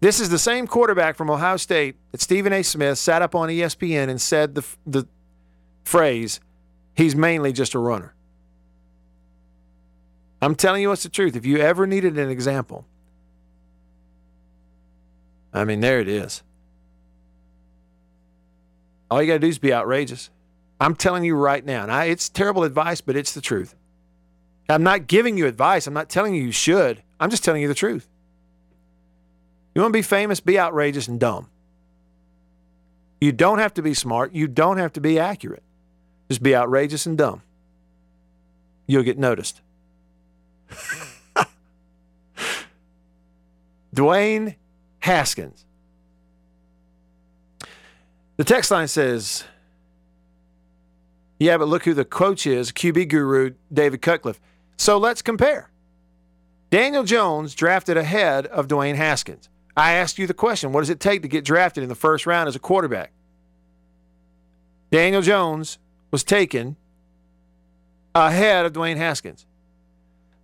This 0.00 0.18
is 0.18 0.30
the 0.30 0.38
same 0.38 0.66
quarterback 0.66 1.16
from 1.16 1.30
Ohio 1.30 1.58
State 1.58 1.96
that 2.10 2.22
Stephen 2.22 2.52
A. 2.54 2.62
Smith 2.62 2.98
sat 2.98 3.20
up 3.20 3.34
on 3.34 3.50
ESPN 3.50 4.08
and 4.08 4.20
said 4.20 4.54
the, 4.54 4.64
the 4.86 5.06
phrase, 5.84 6.40
he's 6.94 7.14
mainly 7.14 7.52
just 7.52 7.74
a 7.74 7.78
runner. 7.78 8.14
I'm 10.40 10.54
telling 10.54 10.80
you 10.80 10.88
what's 10.88 11.02
the 11.02 11.10
truth. 11.10 11.36
If 11.36 11.44
you 11.44 11.58
ever 11.58 11.86
needed 11.86 12.18
an 12.18 12.30
example, 12.30 12.86
I 15.52 15.64
mean, 15.64 15.80
there 15.80 16.00
it 16.00 16.08
is. 16.08 16.42
All 19.10 19.20
you 19.20 19.26
got 19.26 19.34
to 19.34 19.40
do 19.40 19.48
is 19.48 19.58
be 19.58 19.74
outrageous. 19.74 20.30
I'm 20.80 20.94
telling 20.94 21.24
you 21.24 21.34
right 21.34 21.64
now, 21.64 21.82
and 21.82 21.92
I, 21.92 22.06
it's 22.06 22.30
terrible 22.30 22.62
advice, 22.62 23.02
but 23.02 23.16
it's 23.16 23.34
the 23.34 23.42
truth. 23.42 23.74
I'm 24.68 24.82
not 24.82 25.08
giving 25.08 25.36
you 25.36 25.46
advice. 25.46 25.86
I'm 25.86 25.92
not 25.92 26.08
telling 26.08 26.34
you 26.34 26.42
you 26.42 26.52
should. 26.52 27.02
I'm 27.18 27.28
just 27.28 27.44
telling 27.44 27.60
you 27.60 27.68
the 27.68 27.74
truth. 27.74 28.08
You 29.80 29.84
want 29.84 29.94
to 29.94 29.98
be 29.98 30.02
famous? 30.02 30.40
Be 30.40 30.58
outrageous 30.58 31.08
and 31.08 31.18
dumb. 31.18 31.48
You 33.18 33.32
don't 33.32 33.60
have 33.60 33.72
to 33.72 33.82
be 33.82 33.94
smart. 33.94 34.34
You 34.34 34.46
don't 34.46 34.76
have 34.76 34.92
to 34.92 35.00
be 35.00 35.18
accurate. 35.18 35.62
Just 36.28 36.42
be 36.42 36.54
outrageous 36.54 37.06
and 37.06 37.16
dumb. 37.16 37.40
You'll 38.86 39.04
get 39.04 39.18
noticed. 39.18 39.62
Dwayne 43.96 44.56
Haskins. 44.98 45.64
The 48.36 48.44
text 48.44 48.70
line 48.70 48.86
says, 48.86 49.44
Yeah, 51.38 51.56
but 51.56 51.68
look 51.68 51.86
who 51.86 51.94
the 51.94 52.04
coach 52.04 52.46
is 52.46 52.70
QB 52.70 53.08
guru, 53.08 53.54
David 53.72 54.02
Cutcliffe. 54.02 54.42
So 54.76 54.98
let's 54.98 55.22
compare. 55.22 55.70
Daniel 56.68 57.02
Jones 57.02 57.54
drafted 57.54 57.96
ahead 57.96 58.46
of 58.46 58.68
Dwayne 58.68 58.96
Haskins. 58.96 59.48
I 59.76 59.92
asked 59.92 60.18
you 60.18 60.26
the 60.26 60.34
question 60.34 60.72
what 60.72 60.80
does 60.80 60.90
it 60.90 61.00
take 61.00 61.22
to 61.22 61.28
get 61.28 61.44
drafted 61.44 61.82
in 61.82 61.88
the 61.88 61.94
first 61.94 62.26
round 62.26 62.48
as 62.48 62.56
a 62.56 62.60
quarterback? 62.60 63.12
Daniel 64.90 65.22
Jones 65.22 65.78
was 66.10 66.24
taken 66.24 66.76
ahead 68.14 68.66
of 68.66 68.72
Dwayne 68.72 68.96
Haskins. 68.96 69.46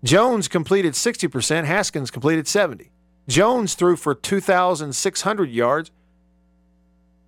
Jones 0.04 0.46
completed 0.46 0.94
60%, 0.94 1.64
Haskins 1.64 2.10
completed 2.10 2.46
70. 2.46 2.90
Jones 3.28 3.74
threw 3.74 3.96
for 3.96 4.14
2,600 4.14 5.50
yards. 5.50 5.90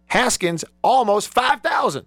Haskins 0.07 0.64
almost 0.83 1.33
5,000. 1.35 2.07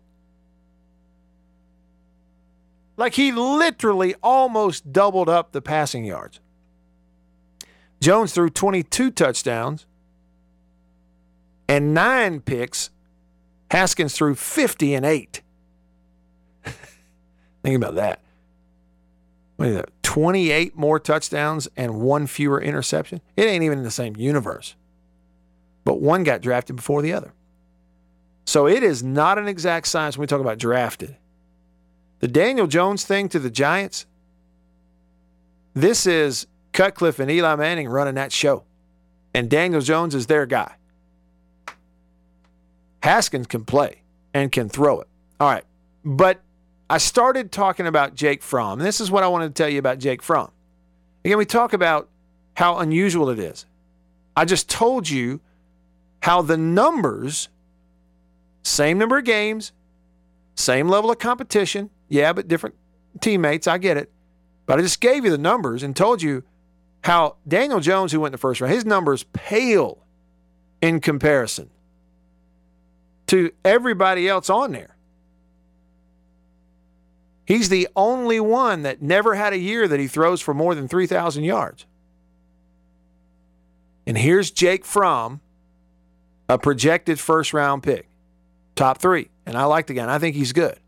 Like 2.95 3.15
he 3.15 3.31
literally 3.31 4.15
almost 4.23 4.93
doubled 4.93 5.27
up 5.27 5.51
the 5.51 5.61
passing 5.61 6.05
yards. 6.05 6.39
Jones 8.01 8.33
threw 8.33 8.49
22 8.49 9.11
touchdowns 9.11 9.85
and 11.69 11.93
nine 11.93 12.41
picks. 12.41 12.89
Haskins 13.69 14.13
threw 14.13 14.35
50 14.35 14.93
and 14.95 15.05
eight. 15.05 15.41
Think 17.63 17.75
about 17.75 17.95
that. 17.95 18.19
What 19.55 19.69
is 19.69 19.75
that? 19.75 19.89
28 20.01 20.75
more 20.75 20.99
touchdowns 20.99 21.69
and 21.77 22.01
one 22.01 22.27
fewer 22.27 22.59
interception. 22.59 23.21
It 23.37 23.45
ain't 23.45 23.63
even 23.63 23.77
in 23.77 23.83
the 23.83 23.91
same 23.91 24.17
universe. 24.17 24.75
But 25.85 26.01
one 26.01 26.23
got 26.23 26.41
drafted 26.41 26.75
before 26.75 27.01
the 27.01 27.13
other. 27.13 27.33
So 28.45 28.67
it 28.67 28.83
is 28.83 29.03
not 29.03 29.37
an 29.37 29.47
exact 29.47 29.87
science 29.87 30.17
when 30.17 30.23
we 30.23 30.27
talk 30.27 30.41
about 30.41 30.57
drafted. 30.57 31.15
The 32.19 32.27
Daniel 32.27 32.67
Jones 32.67 33.05
thing 33.05 33.29
to 33.29 33.39
the 33.39 33.49
Giants, 33.49 34.05
this 35.73 36.05
is 36.05 36.47
Cutcliffe 36.73 37.19
and 37.19 37.29
Eli 37.29 37.55
Manning 37.55 37.89
running 37.89 38.15
that 38.15 38.31
show. 38.31 38.63
And 39.33 39.49
Daniel 39.49 39.81
Jones 39.81 40.15
is 40.15 40.27
their 40.27 40.45
guy. 40.45 40.75
Haskins 43.03 43.47
can 43.47 43.65
play 43.65 44.01
and 44.33 44.51
can 44.51 44.69
throw 44.69 45.01
it. 45.01 45.07
All 45.39 45.49
right. 45.49 45.63
But 46.03 46.41
I 46.89 46.97
started 46.97 47.51
talking 47.51 47.87
about 47.87 48.15
Jake 48.15 48.43
Fromm. 48.43 48.79
This 48.79 48.99
is 48.99 49.09
what 49.09 49.23
I 49.23 49.27
wanted 49.27 49.55
to 49.55 49.63
tell 49.63 49.69
you 49.69 49.79
about 49.79 49.99
Jake 49.99 50.21
Fromm. 50.21 50.51
Again, 51.23 51.37
we 51.37 51.45
talk 51.45 51.73
about 51.73 52.09
how 52.55 52.77
unusual 52.79 53.29
it 53.29 53.39
is. 53.39 53.65
I 54.35 54.45
just 54.45 54.69
told 54.69 55.09
you 55.09 55.39
how 56.21 56.41
the 56.41 56.57
numbers, 56.57 57.49
same 58.63 58.97
number 58.97 59.17
of 59.17 59.23
games, 59.23 59.71
same 60.55 60.87
level 60.87 61.09
of 61.09 61.19
competition, 61.19 61.89
yeah, 62.09 62.33
but 62.33 62.47
different 62.47 62.75
teammates, 63.19 63.67
I 63.67 63.77
get 63.77 63.97
it. 63.97 64.11
But 64.65 64.79
I 64.79 64.81
just 64.81 65.01
gave 65.01 65.23
you 65.25 65.31
the 65.31 65.37
numbers 65.37 65.83
and 65.83 65.95
told 65.95 66.21
you 66.21 66.43
how 67.03 67.37
Daniel 67.47 67.79
Jones, 67.79 68.11
who 68.11 68.19
went 68.19 68.29
in 68.29 68.33
the 68.33 68.37
first 68.37 68.61
round, 68.61 68.73
his 68.73 68.85
numbers 68.85 69.23
pale 69.33 70.05
in 70.81 70.99
comparison 70.99 71.69
to 73.27 73.51
everybody 73.63 74.27
else 74.27 74.49
on 74.49 74.71
there. 74.71 74.95
He's 77.45 77.69
the 77.69 77.87
only 77.95 78.39
one 78.39 78.83
that 78.83 79.01
never 79.01 79.35
had 79.35 79.53
a 79.53 79.57
year 79.57 79.87
that 79.87 79.99
he 79.99 80.07
throws 80.07 80.41
for 80.41 80.53
more 80.53 80.75
than 80.75 80.87
3,000 80.87 81.43
yards. 81.43 81.85
And 84.05 84.17
here's 84.17 84.51
Jake 84.51 84.85
Fromm, 84.85 85.41
a 86.47 86.57
projected 86.57 87.19
first 87.19 87.53
round 87.53 87.83
pick, 87.83 88.07
top 88.75 88.99
three. 88.99 89.29
And 89.45 89.57
I 89.57 89.65
like 89.65 89.87
the 89.87 89.93
guy. 89.93 90.03
And 90.03 90.11
I 90.11 90.19
think 90.19 90.35
he's 90.35 90.53
good. 90.53 90.79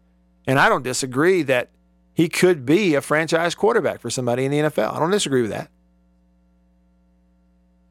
And 0.45 0.59
I 0.59 0.69
don't 0.69 0.83
disagree 0.83 1.41
that 1.43 1.69
he 2.13 2.29
could 2.29 2.65
be 2.65 2.95
a 2.95 3.01
franchise 3.01 3.55
quarterback 3.55 3.99
for 3.99 4.09
somebody 4.09 4.45
in 4.45 4.51
the 4.51 4.59
NFL. 4.59 4.93
I 4.93 4.99
don't 4.99 5.11
disagree 5.11 5.41
with 5.41 5.51
that. 5.51 5.69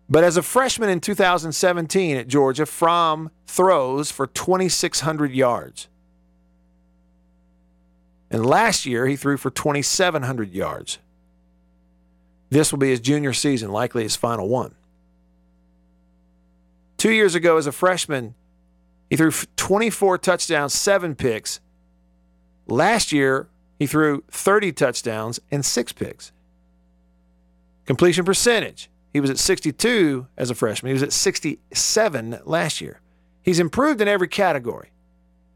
But 0.08 0.24
as 0.24 0.36
a 0.36 0.42
freshman 0.42 0.90
in 0.90 1.00
2017 1.00 2.16
at 2.16 2.28
Georgia, 2.28 2.66
Fromm 2.66 3.30
throws 3.46 4.10
for 4.10 4.26
2,600 4.26 5.32
yards. 5.32 5.88
And 8.30 8.46
last 8.46 8.86
year, 8.86 9.06
he 9.06 9.16
threw 9.16 9.36
for 9.36 9.50
2,700 9.50 10.52
yards. 10.52 10.98
This 12.50 12.72
will 12.72 12.78
be 12.78 12.90
his 12.90 13.00
junior 13.00 13.32
season, 13.32 13.70
likely 13.70 14.02
his 14.02 14.16
final 14.16 14.48
one. 14.48 14.74
Two 16.96 17.12
years 17.12 17.34
ago, 17.34 17.56
as 17.56 17.66
a 17.66 17.72
freshman, 17.72 18.34
he 19.10 19.16
threw 19.16 19.32
24 19.56 20.18
touchdowns, 20.18 20.72
seven 20.72 21.14
picks. 21.14 21.60
Last 22.66 23.12
year, 23.12 23.48
he 23.78 23.86
threw 23.86 24.22
30 24.30 24.72
touchdowns 24.72 25.40
and 25.50 25.64
six 25.64 25.92
picks. 25.92 26.32
Completion 27.84 28.24
percentage, 28.24 28.88
he 29.12 29.20
was 29.20 29.30
at 29.30 29.38
62 29.38 30.26
as 30.36 30.50
a 30.50 30.54
freshman. 30.54 30.90
He 30.90 30.94
was 30.94 31.02
at 31.02 31.12
67 31.12 32.40
last 32.44 32.80
year. 32.80 33.00
He's 33.42 33.60
improved 33.60 34.00
in 34.00 34.08
every 34.08 34.28
category. 34.28 34.90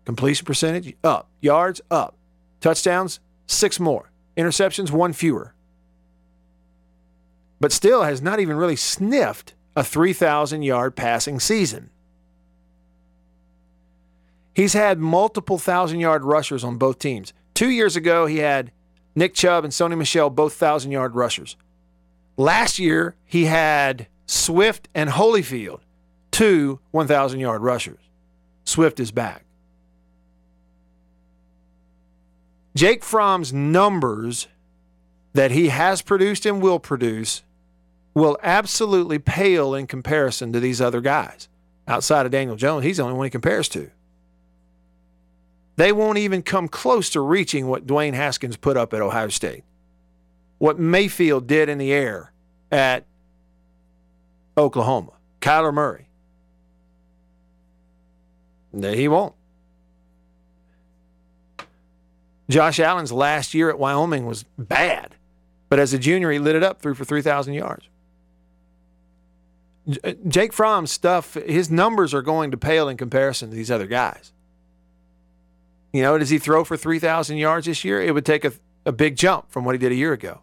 Completion 0.04 0.44
percentage, 0.44 0.94
up. 1.02 1.30
Yards, 1.40 1.80
up. 1.90 2.16
Touchdowns, 2.60 3.20
six 3.46 3.80
more. 3.80 4.10
Interceptions, 4.36 4.90
one 4.90 5.12
fewer. 5.12 5.54
But 7.58 7.72
still 7.72 8.02
has 8.02 8.20
not 8.20 8.40
even 8.40 8.56
really 8.56 8.76
sniffed 8.76 9.54
a 9.74 9.82
3,000 9.82 10.62
yard 10.62 10.94
passing 10.94 11.40
season. 11.40 11.90
He's 14.54 14.72
had 14.72 14.98
multiple 14.98 15.58
thousand 15.58 16.00
yard 16.00 16.24
rushers 16.24 16.64
on 16.64 16.78
both 16.78 16.98
teams. 16.98 17.34
Two 17.52 17.68
years 17.68 17.94
ago, 17.94 18.24
he 18.24 18.38
had 18.38 18.72
Nick 19.14 19.34
Chubb 19.34 19.64
and 19.64 19.72
Sony 19.72 19.98
Michel 19.98 20.30
both 20.30 20.54
thousand 20.54 20.92
yard 20.92 21.14
rushers. 21.14 21.56
Last 22.36 22.78
year, 22.78 23.16
he 23.24 23.46
had 23.46 24.08
Swift 24.26 24.88
and 24.94 25.10
Holyfield, 25.10 25.80
two 26.30 26.80
1,000 26.90 27.40
yard 27.40 27.62
rushers. 27.62 27.98
Swift 28.64 29.00
is 29.00 29.10
back. 29.10 29.44
Jake 32.74 33.02
Fromm's 33.02 33.52
numbers 33.52 34.48
that 35.32 35.50
he 35.50 35.68
has 35.68 36.02
produced 36.02 36.44
and 36.44 36.60
will 36.60 36.78
produce 36.78 37.42
will 38.12 38.38
absolutely 38.42 39.18
pale 39.18 39.74
in 39.74 39.86
comparison 39.86 40.52
to 40.52 40.60
these 40.60 40.80
other 40.80 41.00
guys. 41.00 41.48
Outside 41.88 42.26
of 42.26 42.32
Daniel 42.32 42.56
Jones, 42.56 42.84
he's 42.84 42.96
the 42.96 43.02
only 43.02 43.14
one 43.14 43.26
he 43.26 43.30
compares 43.30 43.68
to. 43.70 43.90
They 45.76 45.92
won't 45.92 46.18
even 46.18 46.42
come 46.42 46.68
close 46.68 47.10
to 47.10 47.20
reaching 47.20 47.66
what 47.66 47.86
Dwayne 47.86 48.14
Haskins 48.14 48.56
put 48.56 48.76
up 48.76 48.92
at 48.94 49.02
Ohio 49.02 49.28
State, 49.28 49.64
what 50.58 50.78
Mayfield 50.78 51.46
did 51.46 51.68
in 51.68 51.78
the 51.78 51.92
air 51.92 52.32
at 52.70 53.04
Oklahoma, 54.56 55.12
Kyler 55.40 55.72
Murray. 55.72 56.08
He 58.72 59.08
won't. 59.08 59.34
Josh 62.48 62.78
Allen's 62.78 63.10
last 63.10 63.54
year 63.54 63.70
at 63.70 63.78
Wyoming 63.78 64.26
was 64.26 64.44
bad, 64.56 65.16
but 65.68 65.78
as 65.78 65.92
a 65.92 65.98
junior, 65.98 66.30
he 66.30 66.38
lit 66.38 66.54
it 66.54 66.62
up, 66.62 66.80
threw 66.80 66.94
for 66.94 67.04
3,000 67.04 67.54
yards. 67.54 67.88
Uh, 70.04 70.12
Jake 70.28 70.52
Fromm's 70.52 70.90
stuff, 70.90 71.34
his 71.34 71.70
numbers 71.70 72.14
are 72.14 72.22
going 72.22 72.50
to 72.50 72.56
pale 72.56 72.88
in 72.88 72.96
comparison 72.96 73.50
to 73.50 73.56
these 73.56 73.70
other 73.70 73.86
guys. 73.86 74.32
You 75.92 76.02
know, 76.02 76.18
does 76.18 76.30
he 76.30 76.38
throw 76.38 76.64
for 76.64 76.76
3,000 76.76 77.36
yards 77.36 77.66
this 77.66 77.84
year? 77.84 78.00
It 78.02 78.12
would 78.12 78.26
take 78.26 78.44
a, 78.44 78.52
a 78.84 78.92
big 78.92 79.16
jump 79.16 79.50
from 79.50 79.64
what 79.64 79.74
he 79.74 79.78
did 79.78 79.92
a 79.92 79.96
year 79.96 80.12
ago. 80.12 80.40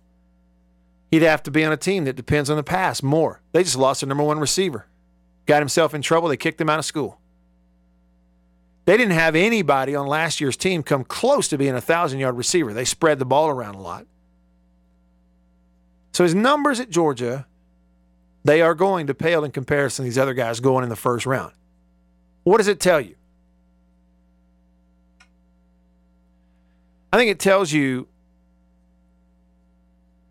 He'd 1.14 1.22
have 1.22 1.44
to 1.44 1.52
be 1.52 1.64
on 1.64 1.72
a 1.72 1.78
team 1.78 2.06
that 2.06 2.16
depends 2.16 2.50
on 2.50 2.58
the 2.58 2.64
pass 2.64 3.04
more. 3.04 3.40
They 3.52 3.62
just 3.62 3.78
lost 3.78 4.02
their 4.02 4.08
number 4.08 4.24
one 4.24 4.40
receiver. 4.40 4.88
Got 5.46 5.60
himself 5.62 5.94
in 5.94 6.02
trouble. 6.02 6.28
They 6.28 6.38
kicked 6.38 6.60
him 6.60 6.72
out 6.72 6.80
of 6.80 6.86
school. 6.86 7.20
They 8.86 8.98
didn't 8.98 9.14
have 9.14 9.36
anybody 9.36 9.94
on 9.94 10.08
last 10.08 10.42
year's 10.42 10.58
team 10.58 10.82
come 10.82 11.04
close 11.04 11.48
to 11.50 11.58
being 11.60 11.76
a 11.76 11.82
thousand 11.82 12.18
yard 12.18 12.36
receiver. 12.36 12.74
They 12.74 12.84
spread 12.84 13.20
the 13.20 13.26
ball 13.26 13.50
around 13.50 13.76
a 13.76 13.80
lot. 13.80 14.08
So 16.14 16.24
his 16.24 16.34
numbers 16.34 16.80
at 16.80 16.90
Georgia, 16.90 17.46
they 18.44 18.64
are 18.64 18.74
going 18.74 19.06
to 19.06 19.14
pale 19.14 19.44
in 19.44 19.52
comparison 19.52 20.06
to 20.06 20.10
these 20.10 20.18
other 20.18 20.34
guys 20.34 20.60
going 20.62 20.82
in 20.82 20.90
the 20.90 20.96
first 20.96 21.28
round. 21.28 21.54
What 22.44 22.58
does 22.58 22.68
it 22.68 22.80
tell 22.80 23.00
you? 23.00 23.14
I 27.12 27.18
think 27.18 27.30
it 27.30 27.38
tells 27.38 27.72
you 27.72 28.08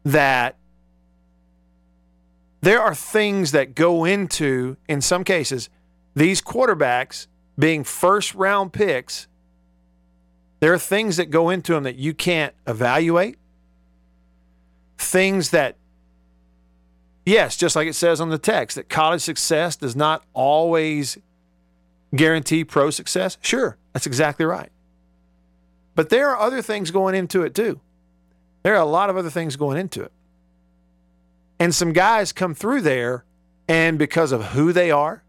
that 0.04 0.56
there 2.62 2.81
are 2.81 2.94
things 2.94 3.53
that 3.53 3.75
go 3.75 4.05
into, 4.05 4.77
in 4.88 5.01
some 5.01 5.25
cases, 5.25 5.68
these 6.14 6.40
quarterbacks 6.40 7.27
being 7.59 7.85
first 7.85 8.35
round 8.35 8.72
picks, 8.72 9.27
there 10.61 10.72
are 10.72 10.79
things 10.79 11.16
that 11.16 11.27
go 11.27 11.51
into 11.51 11.72
them 11.75 11.83
that 11.83 11.96
you 11.96 12.14
can't 12.14 12.55
evaluate, 12.66 13.37
things 14.96 15.51
that 15.51 15.77
yes, 17.27 17.57
just 17.57 17.77
like 17.77 17.88
it 17.88 17.94
says 17.94 18.20
on 18.20 18.31
the 18.31 18.38
text, 18.38 18.77
that 18.77 18.88
college 18.88 19.22
success 19.22 19.77
does 19.77 19.96
not 19.96 20.25
always 20.33 21.18
guarantee 22.14 22.64
pro 22.64 22.90
success. 22.90 23.38
Sure, 23.40 23.77
that's 23.92 24.07
exactly 24.07 24.44
right. 24.44 24.70
But 25.94 26.09
there 26.09 26.31
are 26.31 26.38
other 26.38 26.62
things 26.62 26.90
going 26.90 27.14
into 27.14 27.42
it 27.42 27.55
too. 27.55 27.81
There 28.62 28.75
are 28.75 28.83
a 28.83 28.87
lot 28.87 29.11
of 29.11 29.16
other 29.16 29.31
things 29.31 29.57
going 29.57 29.79
into 29.79 30.03
it. 30.03 30.12
And 31.62 31.72
some 31.72 31.92
guys 31.92 32.33
come 32.33 32.57
through 32.57 32.81
there, 32.81 33.25
and 33.68 33.96
because 33.96 34.33
of 34.33 34.46
who 34.46 34.72
they 34.72 34.90
are 34.90 35.22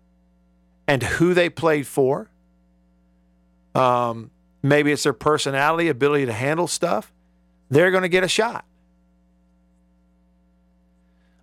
and 0.88 1.04
who 1.04 1.36
they 1.36 1.48
played 1.48 1.86
for, 1.86 2.32
um, 3.76 4.32
maybe 4.64 4.92
it's 4.92 5.04
their 5.04 5.14
personality, 5.14 5.90
ability 5.90 6.26
to 6.26 6.34
handle 6.34 6.68
stuff, 6.68 7.14
they're 7.70 7.92
going 7.92 8.02
to 8.02 8.10
get 8.10 8.24
a 8.24 8.28
shot. 8.28 8.66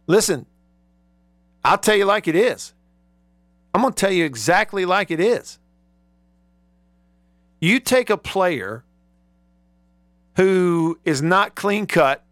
Listen, 0.08 0.44
I'll 1.64 1.78
tell 1.78 1.94
you 1.94 2.04
like 2.04 2.26
it 2.26 2.34
is. 2.34 2.74
I'm 3.72 3.82
going 3.82 3.94
to 3.94 3.96
tell 3.96 4.10
you 4.10 4.24
exactly 4.24 4.84
like 4.86 5.12
it 5.12 5.20
is. 5.20 5.60
You 7.60 7.78
take 7.78 8.10
a 8.10 8.16
player 8.16 8.82
who 10.34 10.98
is 11.04 11.22
not 11.22 11.54
clean 11.54 11.86
cut 11.86 12.24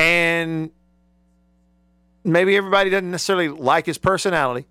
and 0.00 0.70
maybe 2.24 2.56
everybody 2.56 2.88
doesn't 2.88 3.10
necessarily 3.10 3.48
like 3.48 3.84
his 3.84 3.98
personality. 3.98 4.66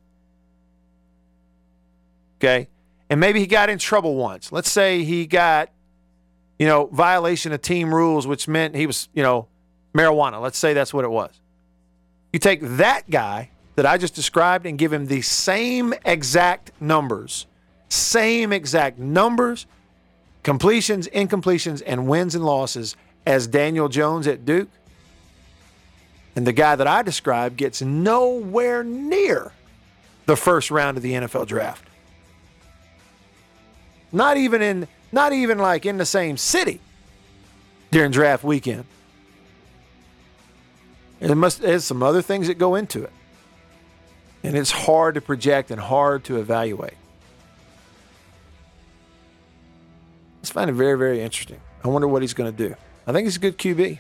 Okay. 2.38 2.68
And 3.12 3.20
maybe 3.20 3.40
he 3.40 3.46
got 3.46 3.70
in 3.70 3.78
trouble 3.78 4.16
once. 4.16 4.52
Let's 4.52 4.72
say 4.72 5.04
he 5.04 5.28
got, 5.28 5.70
you 6.58 6.66
know, 6.66 6.88
violation 6.88 7.52
of 7.52 7.62
team 7.62 7.94
rules, 7.94 8.26
which 8.26 8.48
meant 8.48 8.76
he 8.76 8.88
was, 8.88 9.08
you 9.14 9.22
know, 9.22 9.48
marijuana. 9.94 10.42
Let's 10.42 10.58
say 10.58 10.74
that's 10.74 10.94
what 10.94 11.06
it 11.06 11.12
was. 11.12 11.40
You 12.34 12.40
take 12.40 12.62
that 12.62 13.10
guy 13.10 13.52
that 13.76 13.86
I 13.86 13.98
just 13.98 14.16
described 14.16 14.66
and 14.66 14.78
give 14.80 14.92
him 14.92 15.06
the 15.06 15.22
same 15.22 15.94
exact 16.06 16.72
numbers, 16.80 17.46
same 17.88 18.52
exact 18.52 18.98
numbers, 18.98 19.68
completions, 20.44 21.08
incompletions, 21.08 21.84
and 21.86 22.08
wins 22.08 22.34
and 22.34 22.44
losses 22.44 22.96
as 23.26 23.48
Daniel 23.48 23.90
Jones 23.90 24.28
at 24.28 24.46
Duke. 24.46 24.70
And 26.40 26.48
the 26.48 26.54
guy 26.54 26.78
that 26.78 26.88
I 26.88 27.02
described 27.02 27.58
gets 27.58 27.82
nowhere 27.82 28.82
near 28.82 29.52
the 30.26 30.38
first 30.38 30.72
round 30.72 30.96
of 30.96 31.04
the 31.04 31.12
NFL 31.12 31.48
draft. 31.48 31.84
Not 34.14 34.38
even 34.38 34.62
in 34.62 34.88
not 35.12 35.34
even 35.34 35.58
like 35.58 35.86
in 35.86 35.98
the 35.98 36.06
same 36.06 36.38
city 36.38 36.80
during 37.92 38.12
draft 38.12 38.46
weekend. 38.46 38.86
There 41.20 41.36
must 41.36 41.62
there's 41.62 41.84
some 41.84 42.02
other 42.02 42.22
things 42.22 42.48
that 42.48 42.58
go 42.58 42.76
into 42.76 43.04
it. 43.04 43.12
And 44.42 44.56
it's 44.56 44.72
hard 44.72 45.16
to 45.16 45.22
project 45.22 45.72
and 45.72 45.82
hard 45.82 46.24
to 46.24 46.38
evaluate. 46.38 46.94
I 50.38 50.40
just 50.40 50.54
find 50.54 50.70
it 50.70 50.74
very, 50.74 50.98
very 50.98 51.20
interesting. 51.22 51.60
I 51.84 51.90
wonder 51.90 52.08
what 52.08 52.22
he's 52.22 52.34
going 52.34 52.50
to 52.50 52.70
do. 52.70 52.76
I 53.06 53.12
think 53.12 53.26
he's 53.26 53.36
a 53.36 53.40
good 53.40 53.58
QB. 53.58 54.00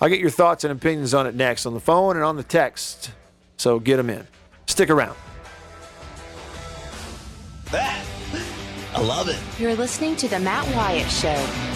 I'll 0.00 0.08
get 0.08 0.20
your 0.20 0.30
thoughts 0.30 0.64
and 0.64 0.72
opinions 0.72 1.14
on 1.14 1.26
it 1.26 1.34
next 1.34 1.66
on 1.66 1.74
the 1.74 1.80
phone 1.80 2.16
and 2.16 2.24
on 2.24 2.36
the 2.36 2.42
text. 2.42 3.10
So 3.56 3.78
get 3.80 3.96
them 3.96 4.10
in. 4.10 4.26
Stick 4.66 4.90
around. 4.90 5.16
I 7.72 9.00
love 9.00 9.28
it. 9.28 9.38
You're 9.58 9.74
listening 9.74 10.16
to 10.16 10.28
The 10.28 10.38
Matt 10.38 10.66
Wyatt 10.74 11.10
Show. 11.10 11.75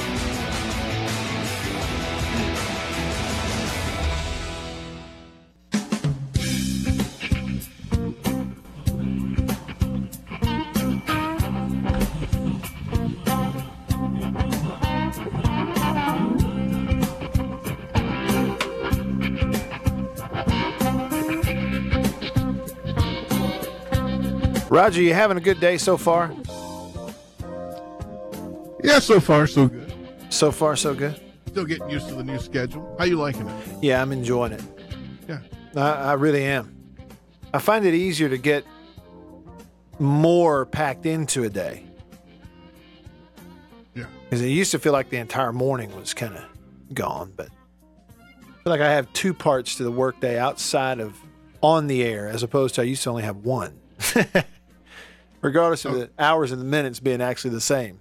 Roger, 24.70 25.02
you 25.02 25.12
having 25.12 25.36
a 25.36 25.40
good 25.40 25.58
day 25.58 25.76
so 25.76 25.96
far? 25.96 26.32
Yeah, 28.84 29.00
so 29.00 29.18
far 29.18 29.48
so 29.48 29.66
good. 29.66 29.92
So 30.30 30.52
far, 30.52 30.76
so 30.76 30.94
good. 30.94 31.20
Still 31.48 31.64
getting 31.64 31.90
used 31.90 32.08
to 32.08 32.14
the 32.14 32.22
new 32.22 32.38
schedule. 32.38 32.94
How 32.96 33.04
you 33.04 33.16
liking 33.16 33.48
it? 33.48 33.64
Yeah, 33.82 34.00
I'm 34.00 34.12
enjoying 34.12 34.52
it. 34.52 34.62
Yeah. 35.28 35.40
I, 35.74 35.90
I 35.90 36.12
really 36.12 36.44
am. 36.44 36.72
I 37.52 37.58
find 37.58 37.84
it 37.84 37.94
easier 37.94 38.28
to 38.28 38.38
get 38.38 38.64
more 39.98 40.66
packed 40.66 41.04
into 41.04 41.42
a 41.42 41.48
day. 41.48 41.84
Yeah. 43.96 44.04
Because 44.22 44.40
it 44.40 44.50
used 44.50 44.70
to 44.70 44.78
feel 44.78 44.92
like 44.92 45.10
the 45.10 45.16
entire 45.16 45.52
morning 45.52 45.92
was 45.96 46.14
kind 46.14 46.36
of 46.36 46.44
gone, 46.94 47.32
but 47.34 47.48
I 47.48 48.62
feel 48.62 48.70
like 48.70 48.80
I 48.80 48.92
have 48.92 49.12
two 49.14 49.34
parts 49.34 49.74
to 49.74 49.82
the 49.82 49.90
workday 49.90 50.38
outside 50.38 51.00
of 51.00 51.18
on 51.60 51.88
the 51.88 52.04
air, 52.04 52.28
as 52.28 52.44
opposed 52.44 52.76
to 52.76 52.82
I 52.82 52.84
used 52.84 53.02
to 53.02 53.10
only 53.10 53.24
have 53.24 53.38
one. 53.38 53.76
Regardless 55.42 55.84
of 55.84 55.94
the 55.94 56.10
hours 56.18 56.52
and 56.52 56.60
the 56.60 56.64
minutes 56.66 57.00
being 57.00 57.22
actually 57.22 57.50
the 57.52 57.60
same. 57.60 58.00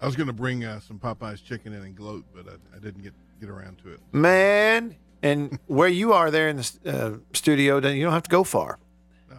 I 0.00 0.06
was 0.06 0.16
going 0.16 0.26
to 0.26 0.32
bring 0.32 0.64
uh, 0.64 0.80
some 0.80 0.98
Popeyes 0.98 1.44
chicken 1.44 1.72
in 1.72 1.82
and 1.82 1.94
gloat, 1.94 2.24
but 2.34 2.46
I, 2.48 2.76
I 2.76 2.80
didn't 2.80 3.02
get 3.02 3.12
get 3.40 3.48
around 3.50 3.78
to 3.84 3.92
it. 3.92 4.00
Man, 4.12 4.96
and 5.22 5.58
where 5.66 5.88
you 5.88 6.12
are 6.12 6.30
there 6.30 6.48
in 6.48 6.56
the 6.56 6.70
uh, 6.86 7.18
studio, 7.36 7.78
then 7.80 7.96
you 7.96 8.04
don't 8.04 8.12
have 8.12 8.22
to 8.24 8.30
go 8.30 8.42
far 8.44 8.78
No, 9.30 9.36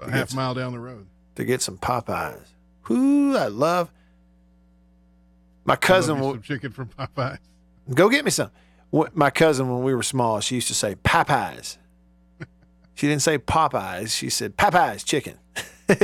A 0.00 0.10
half 0.10 0.34
mile 0.34 0.54
down 0.54 0.72
the 0.72 0.78
road. 0.78 1.06
to 1.36 1.44
get 1.44 1.62
some 1.62 1.78
Popeyes. 1.78 2.46
Whoo, 2.88 3.36
I 3.36 3.46
love. 3.46 3.90
My 5.64 5.76
cousin 5.76 6.20
will 6.20 6.36
chicken 6.38 6.70
from 6.70 6.88
Popeyes. 6.88 7.38
go 7.94 8.08
get 8.08 8.24
me 8.24 8.30
some. 8.30 8.50
My 9.14 9.30
cousin, 9.30 9.68
when 9.72 9.82
we 9.82 9.94
were 9.94 10.02
small, 10.04 10.38
she 10.40 10.56
used 10.56 10.68
to 10.68 10.74
say 10.74 10.94
Popeyes. 10.96 11.78
She 12.96 13.08
didn't 13.08 13.22
say 13.22 13.38
Popeyes. 13.38 14.16
She 14.16 14.30
said 14.30 14.56
Popeyes 14.56 15.04
chicken. 15.04 15.38
Got 15.88 16.00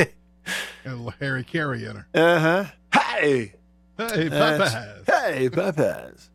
a 0.85 0.91
little 0.91 1.15
Harry 1.21 1.45
Caray 1.45 1.85
in 1.85 1.97
her. 1.97 2.07
Uh 2.15 2.39
huh. 2.41 2.65
Hey. 2.99 3.55
Hey, 3.99 4.29
That's- 4.29 4.75
Popeyes. 4.75 5.11
Hey, 5.35 5.49
Popeyes. 5.51 6.29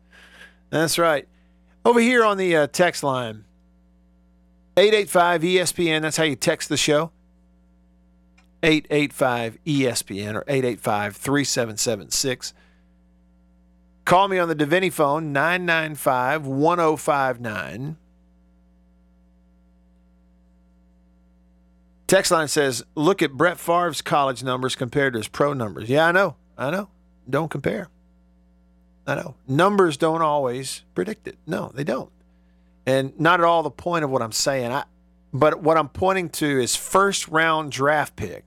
That's 0.70 0.98
right. 0.98 1.26
Over 1.84 2.00
here 2.00 2.24
on 2.24 2.36
the 2.38 2.56
uh, 2.56 2.66
text 2.68 3.02
line, 3.02 3.44
885 4.76 5.42
ESPN. 5.42 6.02
That's 6.02 6.16
how 6.16 6.24
you 6.24 6.36
text 6.36 6.68
the 6.68 6.76
show. 6.76 7.12
885 8.62 9.58
ESPN 9.64 10.34
or 10.34 10.44
885 10.48 11.16
3776. 11.16 12.54
Call 14.04 14.28
me 14.28 14.38
on 14.38 14.48
the 14.48 14.56
Davini 14.56 14.92
phone, 14.92 15.32
995 15.32 16.46
1059. 16.46 17.96
Text 22.06 22.30
line 22.30 22.48
says, 22.48 22.84
look 22.94 23.20
at 23.22 23.32
Brett 23.32 23.58
Favre's 23.58 24.00
college 24.00 24.42
numbers 24.42 24.76
compared 24.76 25.14
to 25.14 25.18
his 25.18 25.28
pro 25.28 25.52
numbers. 25.52 25.88
Yeah, 25.88 26.06
I 26.06 26.12
know. 26.12 26.36
I 26.56 26.70
know. 26.70 26.88
Don't 27.28 27.50
compare. 27.50 27.88
I 29.06 29.16
know. 29.16 29.34
Numbers 29.48 29.96
don't 29.96 30.22
always 30.22 30.82
predict 30.94 31.26
it. 31.26 31.36
No, 31.46 31.70
they 31.74 31.84
don't. 31.84 32.10
And 32.86 33.18
not 33.18 33.40
at 33.40 33.44
all 33.44 33.62
the 33.62 33.70
point 33.70 34.04
of 34.04 34.10
what 34.10 34.22
I'm 34.22 34.32
saying. 34.32 34.72
I 34.72 34.84
but 35.32 35.60
what 35.60 35.76
I'm 35.76 35.88
pointing 35.88 36.30
to 36.30 36.46
is 36.60 36.76
first 36.76 37.28
round 37.28 37.72
draft 37.72 38.16
pick. 38.16 38.44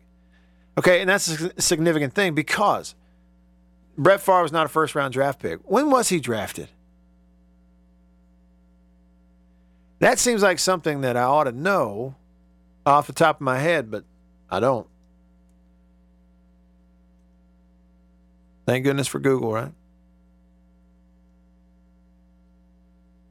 Okay, 0.77 1.01
and 1.01 1.09
that's 1.09 1.27
a 1.27 1.61
significant 1.61 2.13
thing 2.13 2.33
because 2.33 2.95
Brett 3.97 4.21
Favre 4.21 4.41
was 4.41 4.51
not 4.51 4.65
a 4.65 4.69
first 4.69 4.95
round 4.95 5.13
draft 5.13 5.41
pick. 5.41 5.59
When 5.65 5.91
was 5.91 6.09
he 6.09 6.19
drafted? 6.19 6.69
That 9.99 10.17
seems 10.17 10.41
like 10.41 10.59
something 10.59 11.01
that 11.01 11.17
I 11.17 11.23
ought 11.23 11.43
to 11.43 11.51
know 11.51 12.15
off 12.89 13.07
the 13.07 13.13
top 13.13 13.37
of 13.37 13.41
my 13.41 13.59
head, 13.59 13.89
but 13.91 14.03
I 14.49 14.59
don't. 14.59 14.87
Thank 18.65 18.83
goodness 18.83 19.07
for 19.07 19.19
Google, 19.19 19.53
right? 19.53 19.71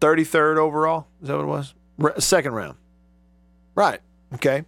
33rd 0.00 0.56
overall. 0.58 1.06
Is 1.22 1.28
that 1.28 1.36
what 1.36 1.42
it 1.42 1.46
was? 1.46 1.74
R- 2.00 2.20
second 2.20 2.52
round. 2.52 2.76
Right. 3.74 4.00
Okay. 4.34 4.64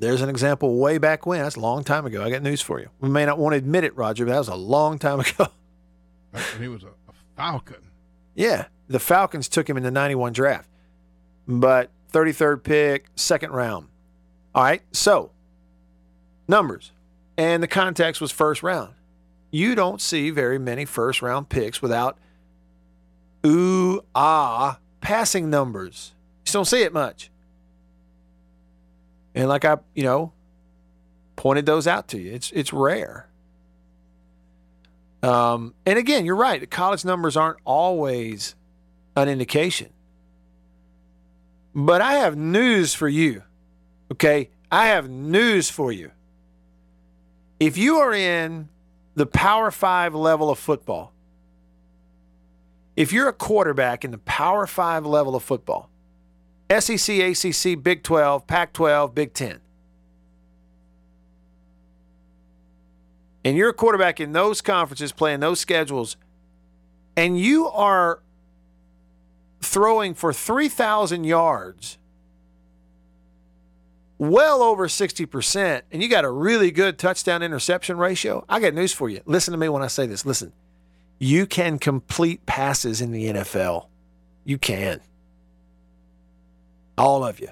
There's 0.00 0.20
an 0.22 0.28
example 0.28 0.76
way 0.78 0.98
back 0.98 1.26
when. 1.26 1.40
That's 1.42 1.56
a 1.56 1.60
long 1.60 1.82
time 1.82 2.06
ago. 2.06 2.22
I 2.22 2.30
got 2.30 2.42
news 2.42 2.60
for 2.60 2.78
you. 2.80 2.88
We 3.00 3.08
may 3.08 3.26
not 3.26 3.38
want 3.38 3.54
to 3.54 3.58
admit 3.58 3.84
it, 3.84 3.96
Roger, 3.96 4.24
but 4.24 4.32
that 4.32 4.38
was 4.38 4.48
a 4.48 4.54
long 4.54 4.98
time 4.98 5.20
ago. 5.20 5.48
When 6.30 6.42
he 6.62 6.68
was 6.68 6.82
a, 6.84 6.88
a 6.88 7.12
Falcon. 7.36 7.90
Yeah. 8.34 8.66
The 8.88 9.00
Falcons 9.00 9.48
took 9.48 9.68
him 9.68 9.76
in 9.76 9.82
the 9.82 9.90
91 9.90 10.32
draft, 10.32 10.68
but 11.46 11.90
33rd 12.12 12.62
pick, 12.62 13.06
second 13.16 13.52
round. 13.52 13.88
All 14.54 14.62
right. 14.62 14.82
So, 14.92 15.30
numbers. 16.46 16.92
And 17.36 17.62
the 17.62 17.68
context 17.68 18.20
was 18.20 18.32
first 18.32 18.62
round. 18.62 18.94
You 19.50 19.74
don't 19.74 20.00
see 20.00 20.30
very 20.30 20.58
many 20.58 20.84
first 20.84 21.22
round 21.22 21.48
picks 21.48 21.80
without 21.80 22.18
ooh 23.46 24.02
ah 24.14 24.78
passing 25.00 25.48
numbers. 25.48 26.12
You 26.40 26.44
just 26.44 26.54
don't 26.54 26.64
see 26.64 26.82
it 26.82 26.92
much. 26.92 27.30
And 29.34 29.48
like 29.48 29.64
I, 29.64 29.78
you 29.94 30.02
know, 30.02 30.32
pointed 31.36 31.64
those 31.66 31.86
out 31.86 32.08
to 32.08 32.18
you. 32.18 32.32
It's 32.32 32.50
it's 32.50 32.72
rare. 32.72 33.28
Um, 35.22 35.74
and 35.86 35.98
again, 35.98 36.24
you're 36.24 36.36
right. 36.36 36.60
The 36.60 36.66
college 36.66 37.04
numbers 37.04 37.36
aren't 37.36 37.58
always 37.64 38.54
an 39.16 39.28
indication. 39.28 39.90
But 41.74 42.00
I 42.00 42.14
have 42.14 42.36
news 42.36 42.94
for 42.94 43.08
you. 43.08 43.42
Okay? 44.12 44.50
I 44.70 44.88
have 44.88 45.08
news 45.08 45.70
for 45.70 45.92
you. 45.92 46.10
If 47.60 47.76
you 47.76 47.96
are 47.96 48.12
in 48.12 48.68
the 49.14 49.26
Power 49.26 49.70
Five 49.70 50.14
level 50.14 50.50
of 50.50 50.58
football, 50.58 51.12
if 52.96 53.12
you're 53.12 53.28
a 53.28 53.32
quarterback 53.32 54.04
in 54.04 54.10
the 54.10 54.18
Power 54.18 54.66
Five 54.66 55.06
level 55.06 55.34
of 55.34 55.42
football, 55.42 55.90
SEC, 56.70 57.08
ACC, 57.08 57.82
Big 57.82 58.02
12, 58.02 58.46
Pac 58.46 58.72
12, 58.72 59.14
Big 59.14 59.32
10, 59.32 59.60
and 63.44 63.56
you're 63.56 63.70
a 63.70 63.74
quarterback 63.74 64.20
in 64.20 64.32
those 64.32 64.60
conferences 64.60 65.12
playing 65.12 65.40
those 65.40 65.58
schedules, 65.58 66.16
and 67.16 67.38
you 67.40 67.68
are 67.68 68.20
throwing 69.60 70.14
for 70.14 70.32
3,000 70.32 71.24
yards, 71.24 71.98
well 74.18 74.62
over 74.62 74.88
60%, 74.88 75.82
and 75.92 76.02
you 76.02 76.08
got 76.08 76.24
a 76.24 76.30
really 76.30 76.70
good 76.70 76.98
touchdown 76.98 77.42
interception 77.42 77.98
ratio, 77.98 78.44
I 78.48 78.60
got 78.60 78.74
news 78.74 78.92
for 78.92 79.08
you. 79.08 79.20
Listen 79.26 79.52
to 79.52 79.58
me 79.58 79.68
when 79.68 79.82
I 79.82 79.86
say 79.86 80.06
this. 80.06 80.26
Listen, 80.26 80.52
you 81.18 81.46
can 81.46 81.78
complete 81.78 82.44
passes 82.46 83.00
in 83.00 83.12
the 83.12 83.26
NFL. 83.26 83.86
You 84.44 84.58
can. 84.58 85.00
All 86.96 87.24
of 87.24 87.40
you. 87.40 87.48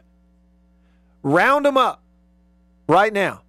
Round 1.22 1.64
them 1.64 1.76
up 1.76 2.02
right 2.88 3.12
now. 3.12 3.42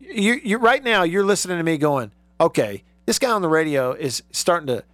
You, 0.00 0.34
you 0.42 0.58
right 0.58 0.84
now 0.84 1.02
you're 1.02 1.24
listening 1.24 1.58
to 1.58 1.64
me 1.64 1.78
going, 1.78 2.12
okay, 2.40 2.84
this 3.06 3.18
guy 3.18 3.30
on 3.30 3.42
the 3.42 3.48
radio 3.48 3.92
is 3.92 4.22
starting 4.30 4.66
to 4.68 4.84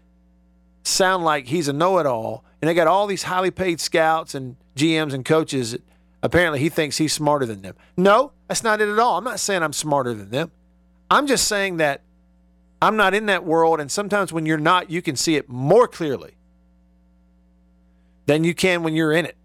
sound 0.82 1.24
like 1.24 1.46
he's 1.46 1.68
a 1.68 1.72
know-it-all, 1.72 2.44
and 2.60 2.68
they 2.68 2.74
got 2.74 2.86
all 2.86 3.06
these 3.06 3.24
highly 3.24 3.50
paid 3.50 3.80
scouts 3.80 4.34
and 4.34 4.56
GMs 4.76 5.12
and 5.12 5.24
coaches. 5.24 5.72
That 5.72 5.82
apparently, 6.22 6.60
he 6.60 6.68
thinks 6.68 6.98
he's 6.98 7.12
smarter 7.12 7.46
than 7.46 7.62
them. 7.62 7.74
No, 7.96 8.32
that's 8.48 8.62
not 8.62 8.80
it 8.80 8.88
at 8.88 8.98
all. 8.98 9.18
I'm 9.18 9.24
not 9.24 9.40
saying 9.40 9.62
I'm 9.62 9.72
smarter 9.72 10.14
than 10.14 10.30
them. 10.30 10.50
I'm 11.10 11.26
just 11.26 11.46
saying 11.48 11.78
that 11.78 12.02
I'm 12.82 12.96
not 12.96 13.14
in 13.14 13.26
that 13.26 13.44
world, 13.44 13.80
and 13.80 13.90
sometimes 13.90 14.32
when 14.32 14.46
you're 14.46 14.58
not, 14.58 14.90
you 14.90 15.02
can 15.02 15.16
see 15.16 15.36
it 15.36 15.48
more 15.48 15.86
clearly 15.86 16.34
than 18.26 18.44
you 18.44 18.54
can 18.54 18.82
when 18.82 18.94
you're 18.94 19.12
in 19.12 19.26
it. 19.26 19.36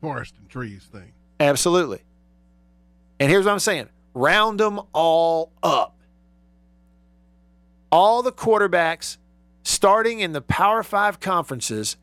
Forest 0.00 0.34
and 0.38 0.48
trees 0.48 0.84
thing. 0.90 1.12
Absolutely. 1.38 2.02
And 3.18 3.30
here's 3.30 3.44
what 3.44 3.52
I'm 3.52 3.58
saying 3.58 3.88
round 4.14 4.58
them 4.58 4.80
all 4.92 5.52
up. 5.62 5.96
All 7.92 8.22
the 8.22 8.32
quarterbacks 8.32 9.16
starting 9.62 10.20
in 10.20 10.32
the 10.32 10.40
Power 10.40 10.82
Five 10.82 11.20
conferences 11.20 11.96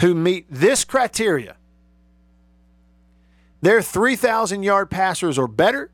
who 0.00 0.14
meet 0.14 0.46
this 0.50 0.84
criteria. 0.84 1.56
They're 3.62 3.82
3,000 3.82 4.62
yard 4.62 4.90
passers 4.90 5.38
or 5.38 5.48
better. 5.48 5.90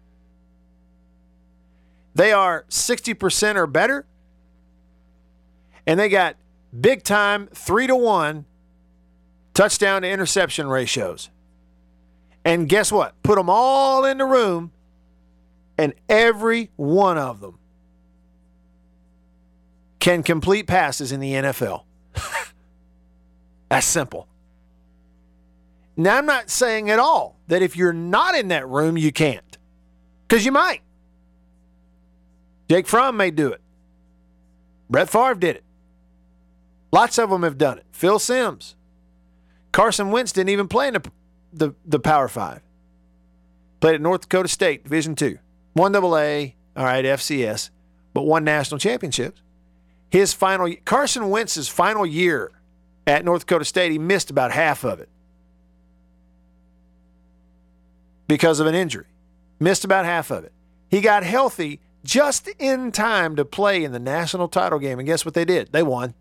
They 2.14 2.32
are 2.32 2.66
60% 2.68 3.56
or 3.56 3.66
better. 3.66 4.06
And 5.87 5.98
they 5.98 6.08
got 6.08 6.37
big 6.78 7.02
time 7.02 7.48
three 7.54 7.87
to 7.87 7.96
one 7.96 8.44
touchdown 9.54 10.02
to 10.02 10.08
interception 10.11 10.66
ratios. 10.68 11.30
And 12.44 12.68
guess 12.68 12.90
what? 12.90 13.20
Put 13.22 13.37
them 13.37 13.48
all 13.48 14.04
in 14.04 14.18
the 14.18 14.24
room, 14.24 14.72
and 15.78 15.94
every 16.08 16.70
one 16.76 17.16
of 17.18 17.40
them 17.40 17.58
can 20.02 20.24
complete 20.24 20.66
passes 20.66 21.12
in 21.12 21.20
the 21.20 21.32
NFL. 21.32 21.84
That's 23.68 23.86
simple. 23.86 24.26
Now, 25.96 26.18
I'm 26.18 26.26
not 26.26 26.50
saying 26.50 26.90
at 26.90 26.98
all 26.98 27.38
that 27.46 27.62
if 27.62 27.76
you're 27.76 27.92
not 27.92 28.34
in 28.34 28.48
that 28.48 28.66
room, 28.66 28.98
you 28.98 29.12
can't, 29.12 29.56
because 30.26 30.44
you 30.44 30.50
might. 30.50 30.80
Jake 32.68 32.88
Fromm 32.88 33.16
may 33.16 33.30
do 33.30 33.52
it. 33.52 33.60
Brett 34.90 35.08
Favre 35.08 35.36
did 35.36 35.56
it. 35.56 35.64
Lots 36.90 37.16
of 37.16 37.30
them 37.30 37.44
have 37.44 37.56
done 37.56 37.78
it. 37.78 37.86
Phil 37.92 38.18
Simms. 38.18 38.74
Carson 39.70 40.10
Wentz 40.10 40.32
didn't 40.32 40.50
even 40.50 40.66
play 40.66 40.88
in 40.88 40.94
the, 40.94 41.12
the, 41.52 41.70
the 41.86 42.00
Power 42.00 42.26
Five. 42.26 42.60
Played 43.78 43.94
at 43.94 44.00
North 44.00 44.22
Dakota 44.22 44.48
State, 44.48 44.82
Division 44.82 45.14
Two. 45.14 45.38
One 45.74 45.92
double 45.92 46.18
A, 46.18 46.56
all 46.76 46.84
right, 46.84 47.04
FCS, 47.04 47.70
but 48.12 48.22
won 48.22 48.42
national 48.42 48.80
championships. 48.80 49.40
His 50.12 50.35
final 50.35 50.75
Carson 50.85 51.31
Wentz's 51.31 51.68
final 51.68 52.05
year 52.05 52.53
at 53.07 53.25
North 53.25 53.46
Dakota 53.46 53.64
State, 53.64 53.92
he 53.92 53.98
missed 53.98 54.29
about 54.31 54.53
half 54.53 54.85
of 54.85 55.01
it 55.01 55.09
because 58.29 58.61
of 58.61 58.66
an 58.66 58.75
injury. 58.75 59.07
Missed 59.59 59.87
about 59.87 60.05
half 60.05 60.31
of 60.31 60.44
it. 60.44 60.53
He 60.90 61.01
got 61.01 61.25
healthy 61.25 61.81
just 62.05 62.46
in 62.59 62.92
time 62.92 63.37
to 63.37 63.44
play 63.46 63.83
in 63.83 63.92
the 63.92 63.98
national 63.98 64.48
title 64.48 64.79
game. 64.79 64.98
And 64.98 65.07
guess 65.07 65.25
what 65.25 65.33
they 65.33 65.46
did? 65.46 65.72
They 65.72 65.83
won. 65.83 66.12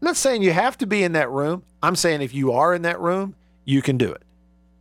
I'm 0.00 0.06
not 0.06 0.16
saying 0.16 0.42
you 0.42 0.52
have 0.52 0.76
to 0.78 0.88
be 0.88 1.04
in 1.04 1.12
that 1.12 1.30
room. 1.30 1.62
I'm 1.84 1.94
saying 1.94 2.20
if 2.20 2.34
you 2.34 2.50
are 2.50 2.74
in 2.74 2.82
that 2.82 2.98
room, 2.98 3.36
you 3.64 3.80
can 3.80 3.96
do 3.96 4.10
it. 4.10 4.22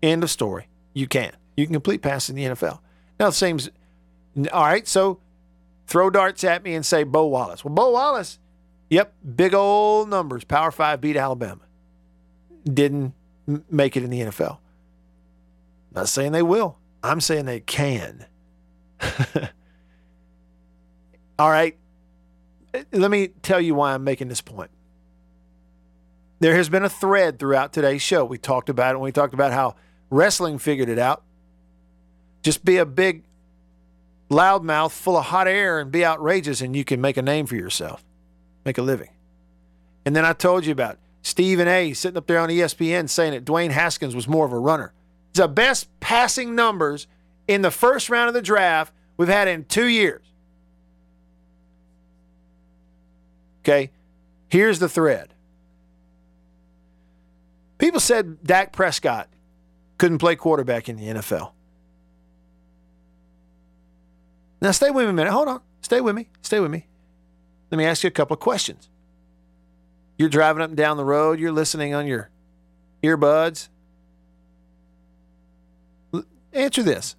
End 0.01 0.23
of 0.23 0.31
story. 0.31 0.69
You 0.95 1.07
can. 1.07 1.33
You 1.55 1.67
can 1.67 1.73
complete 1.73 2.01
passes 2.01 2.31
in 2.31 2.35
the 2.35 2.45
NFL. 2.45 2.79
Now, 3.19 3.27
the 3.27 3.31
same. 3.33 3.59
All 4.51 4.63
right, 4.63 4.87
so 4.87 5.19
throw 5.87 6.09
darts 6.09 6.43
at 6.43 6.63
me 6.63 6.75
and 6.75 6.85
say 6.85 7.03
Bo 7.03 7.25
Wallace. 7.27 7.65
Well, 7.65 7.73
Bo 7.73 7.91
Wallace, 7.91 8.39
yep, 8.89 9.13
big 9.35 9.53
old 9.53 10.09
numbers. 10.09 10.43
Power 10.43 10.71
Five 10.71 11.01
beat 11.01 11.17
Alabama. 11.17 11.61
Didn't 12.63 13.13
make 13.69 13.95
it 13.97 14.03
in 14.03 14.09
the 14.09 14.19
NFL. 14.21 14.59
Not 15.93 16.09
saying 16.09 16.33
they 16.33 16.43
will. 16.43 16.77
I'm 17.01 17.21
saying 17.21 17.45
they 17.45 17.61
can. 17.61 18.25
All 21.39 21.49
right. 21.49 21.77
Let 22.91 23.09
me 23.09 23.29
tell 23.41 23.61
you 23.61 23.73
why 23.75 23.93
I'm 23.93 24.03
making 24.03 24.27
this 24.27 24.41
point. 24.41 24.71
There 26.39 26.55
has 26.55 26.69
been 26.69 26.83
a 26.83 26.89
thread 26.89 27.39
throughout 27.39 27.73
today's 27.73 28.01
show. 28.01 28.25
We 28.25 28.37
talked 28.37 28.69
about 28.69 28.93
it 28.93 28.97
when 28.99 29.05
we 29.05 29.11
talked 29.11 29.33
about 29.33 29.53
how 29.53 29.75
wrestling 30.09 30.59
figured 30.59 30.89
it 30.89 30.99
out. 30.99 31.23
Just 32.43 32.63
be 32.63 32.77
a 32.77 32.85
big 32.85 33.23
loudmouth 34.29 34.91
full 34.91 35.17
of 35.17 35.25
hot 35.25 35.47
air 35.47 35.79
and 35.79 35.91
be 35.91 36.05
outrageous, 36.05 36.61
and 36.61 36.75
you 36.75 36.83
can 36.83 37.01
make 37.01 37.17
a 37.17 37.21
name 37.21 37.45
for 37.45 37.55
yourself, 37.55 38.03
make 38.65 38.77
a 38.77 38.81
living. 38.81 39.09
And 40.05 40.15
then 40.15 40.25
I 40.25 40.33
told 40.33 40.65
you 40.65 40.71
about 40.71 40.97
Stephen 41.21 41.67
A. 41.67 41.93
sitting 41.93 42.17
up 42.17 42.27
there 42.27 42.39
on 42.39 42.49
ESPN 42.49 43.09
saying 43.09 43.33
that 43.33 43.45
Dwayne 43.45 43.71
Haskins 43.71 44.15
was 44.15 44.27
more 44.27 44.45
of 44.45 44.53
a 44.53 44.59
runner. 44.59 44.93
The 45.33 45.47
best 45.47 45.87
passing 45.99 46.55
numbers 46.55 47.07
in 47.47 47.61
the 47.61 47.71
first 47.71 48.09
round 48.09 48.29
of 48.29 48.33
the 48.33 48.41
draft 48.41 48.93
we've 49.17 49.27
had 49.27 49.47
in 49.47 49.65
two 49.65 49.87
years. 49.87 50.25
Okay, 53.61 53.91
here's 54.47 54.79
the 54.79 54.87
thread. 54.87 55.33
People 57.77 57.99
said 57.99 58.41
Dak 58.43 58.71
Prescott 58.71 59.27
couldn't 59.97 60.19
play 60.19 60.35
quarterback 60.35 60.87
in 60.87 60.95
the 60.95 61.07
NFL. 61.07 61.51
Now, 64.61 64.71
stay 64.71 64.89
with 64.89 65.05
me 65.05 65.11
a 65.11 65.13
minute. 65.13 65.31
Hold 65.31 65.47
on. 65.47 65.61
Stay 65.81 66.01
with 66.01 66.15
me. 66.15 66.29
Stay 66.41 66.59
with 66.59 66.71
me. 66.71 66.87
Let 67.71 67.77
me 67.77 67.85
ask 67.85 68.03
you 68.03 68.07
a 68.07 68.11
couple 68.11 68.33
of 68.33 68.39
questions. 68.39 68.89
You're 70.17 70.29
driving 70.29 70.61
up 70.61 70.69
and 70.69 70.77
down 70.77 70.97
the 70.97 71.05
road, 71.05 71.39
you're 71.39 71.51
listening 71.51 71.93
on 71.93 72.07
your 72.07 72.29
earbuds. 73.03 73.69
L- 76.13 76.25
answer 76.53 76.81
this. 76.81 77.15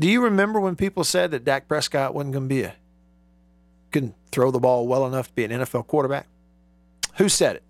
Do 0.00 0.08
you 0.08 0.22
remember 0.22 0.60
when 0.60 0.76
people 0.76 1.04
said 1.04 1.30
that 1.32 1.44
Dak 1.44 1.68
Prescott 1.68 2.14
wasn't 2.14 2.32
going 2.32 2.44
to 2.44 2.48
be 2.48 2.62
a 2.62 2.74
couldn't 3.92 4.14
throw 4.30 4.50
the 4.50 4.58
ball 4.58 4.86
well 4.86 5.06
enough 5.06 5.28
to 5.28 5.34
be 5.34 5.44
an 5.44 5.50
NFL 5.50 5.86
quarterback? 5.86 6.26
Who 7.16 7.28
said 7.28 7.56
it? 7.56 7.62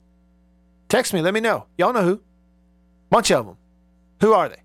Text 0.88 1.12
me, 1.12 1.20
let 1.20 1.34
me 1.34 1.40
know. 1.40 1.66
Y'all 1.78 1.92
know 1.92 2.02
who. 2.02 2.20
Bunch 3.10 3.30
of 3.30 3.46
them. 3.46 3.56
Who 4.20 4.32
are 4.32 4.48
they? 4.48 4.56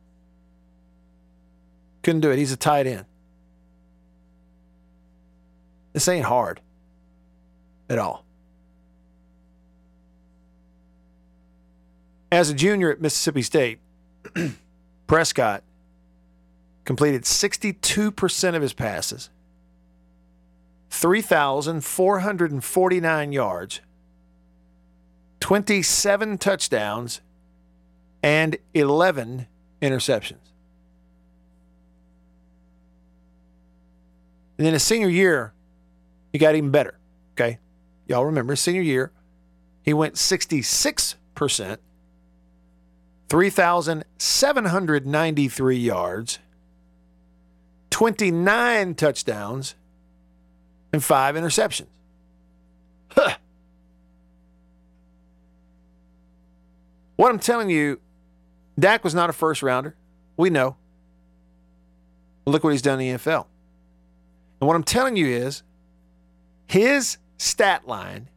Couldn't 2.04 2.22
do 2.22 2.32
it. 2.32 2.38
He's 2.38 2.52
a 2.52 2.58
tight 2.58 2.88
end. 2.88 3.06
This 5.94 6.08
ain't 6.08 6.26
hard 6.26 6.62
at 7.90 8.00
all. 8.00 8.26
As 12.32 12.50
a 12.50 12.54
junior 12.54 12.90
at 12.92 13.02
Mississippi 13.02 13.42
State, 13.42 13.80
Prescott 15.08 15.64
completed 16.86 17.24
62% 17.24 18.56
of 18.56 18.62
his 18.62 18.72
passes, 18.72 19.30
3,449 20.90 23.32
yards, 23.34 23.82
27 25.42 26.38
touchdowns, 26.38 27.20
and 28.24 28.56
11 28.74 29.48
interceptions. 29.82 30.51
And 34.62 34.66
then 34.68 34.74
his 34.74 34.84
senior 34.84 35.10
year, 35.10 35.54
he 36.32 36.38
got 36.38 36.54
even 36.54 36.70
better. 36.70 37.00
Okay. 37.34 37.58
Y'all 38.06 38.28
remember 38.28 38.54
his 38.54 38.60
senior 38.60 38.84
year, 38.84 39.12
he 39.82 39.92
went 39.92 40.14
66%, 40.14 41.78
3,793 43.28 45.78
yards, 45.78 46.38
29 47.90 48.94
touchdowns, 48.94 49.74
and 50.94 51.04
five 51.04 51.34
interceptions. 51.34 51.88
Huh. 53.10 53.38
What 57.16 57.32
I'm 57.32 57.40
telling 57.40 57.72
you, 57.72 58.00
Dak 58.78 59.04
was 59.04 59.16
not 59.16 59.32
a 59.32 59.34
first 59.34 59.64
rounder. 59.64 59.96
We 60.38 60.52
know. 60.52 60.76
Look 62.46 62.64
what 62.64 62.74
he's 62.74 62.84
done 62.84 63.02
in 63.02 63.16
the 63.16 63.18
NFL. 63.18 63.48
And 64.62 64.68
what 64.68 64.76
I'm 64.76 64.84
telling 64.84 65.16
you 65.16 65.26
is 65.26 65.64
his 66.68 67.18
stat 67.38 67.88
line 67.88 68.30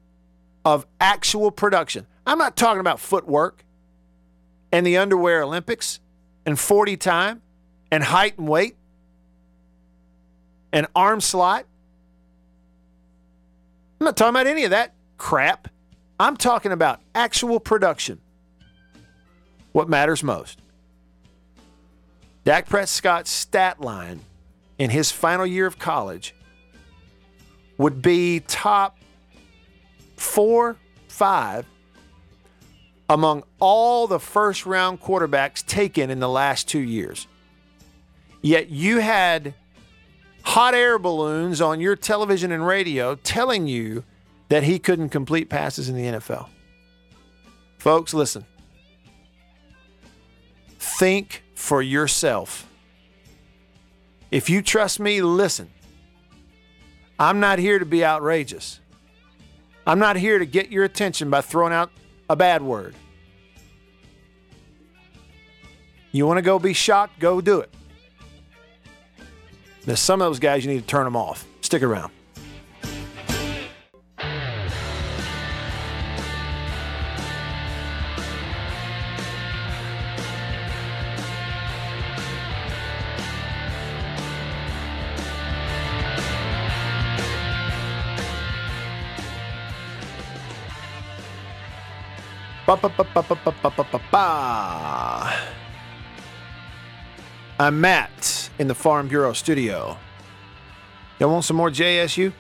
of 0.65 0.87
actual 0.99 1.51
production. 1.51 2.07
I'm 2.27 2.39
not 2.39 2.57
talking 2.57 2.81
about 2.81 2.99
footwork 2.99 3.63
and 4.73 4.87
the 4.87 4.97
underwear 4.97 5.43
Olympics 5.43 6.01
and 6.47 6.59
40 6.59 6.97
time 6.97 7.43
and 7.93 8.03
height 8.03 8.39
and 8.39 8.49
weight 8.49 8.77
and 10.73 10.87
arm 10.97 11.21
slot. 11.21 11.67
I'm 14.01 14.07
not 14.07 14.17
talking 14.17 14.35
about 14.35 14.47
any 14.47 14.65
of 14.65 14.71
that 14.71 14.95
crap. 15.19 15.69
I'm 16.19 16.39
talking 16.39 16.73
about 16.73 17.01
actual 17.15 17.61
production. 17.61 18.19
What 19.73 19.91
matters 19.91 20.23
most. 20.23 20.59
Dak 22.45 22.67
Prescott's 22.67 23.31
stat 23.31 23.81
line 23.81 24.21
in 24.79 24.91
his 24.91 25.11
final 25.11 25.47
year 25.47 25.67
of 25.67 25.79
college 25.79 26.35
would 27.79 28.03
be 28.03 28.41
top 28.41 28.99
four, 30.17 30.77
five 31.09 31.67
among 33.09 33.43
all 33.61 34.07
the 34.07 34.19
first 34.19 34.67
round 34.67 35.01
quarterbacks 35.01 35.65
taken 35.65 36.11
in 36.11 36.21
the 36.21 36.29
last 36.29 36.69
two 36.69 36.81
years. 36.81 37.27
Yet 38.43 38.71
you 38.71 38.99
had 38.99 39.55
hot 40.43 40.75
air 40.75 40.99
balloons 40.99 41.61
on 41.61 41.81
your 41.81 41.97
television 41.97 42.53
and 42.53 42.67
radio 42.67 43.15
telling 43.17 43.67
you 43.67 44.05
that 44.49 44.63
he 44.63 44.79
couldn't 44.79 45.09
complete 45.09 45.49
passes 45.49 45.89
in 45.89 45.97
the 45.97 46.19
NFL. 46.19 46.49
Folks, 47.79 48.15
listen. 48.15 48.45
Think 50.79 51.43
for 51.55 51.83
yourself. 51.83 52.69
If 54.35 54.51
you 54.51 54.63
trust 54.63 54.99
me, 54.99 55.23
listen. 55.23 55.71
I'm 57.21 57.39
not 57.39 57.61
here 57.61 57.79
to 57.79 57.87
be 57.87 58.05
outrageous. 58.05 58.81
I'm 59.87 60.01
not 60.01 60.17
here 60.17 60.41
to 60.41 60.45
get 60.45 60.73
your 60.73 60.83
attention 60.83 61.31
by 61.31 61.41
throwing 61.41 61.73
out 61.73 61.93
a 62.29 62.35
bad 62.35 62.61
word. 62.61 62.97
You 66.11 66.27
want 66.27 66.39
to 66.39 66.43
go 66.43 66.59
be 66.59 66.73
shocked? 66.73 67.21
Go 67.21 67.41
do 67.41 67.61
it. 67.61 67.73
There's 69.85 70.01
some 70.01 70.21
of 70.21 70.27
those 70.27 70.41
guys 70.41 70.65
you 70.65 70.73
need 70.73 70.81
to 70.81 70.87
turn 70.87 71.05
them 71.05 71.15
off. 71.15 71.47
Stick 71.61 71.85
around. 71.85 72.11
Ba, 92.67 92.79
ba, 92.79 92.89
ba, 94.11 95.35
I'm 97.61 97.81
Matt 97.81 98.51
in 98.59 98.69
the 98.69 98.75
Farm 98.75 99.07
Bureau 99.07 99.35
studio. 99.35 99.99
Y'all 101.19 101.31
want 101.31 101.45
some 101.45 101.59
more 101.59 101.69
JSU? 101.69 102.33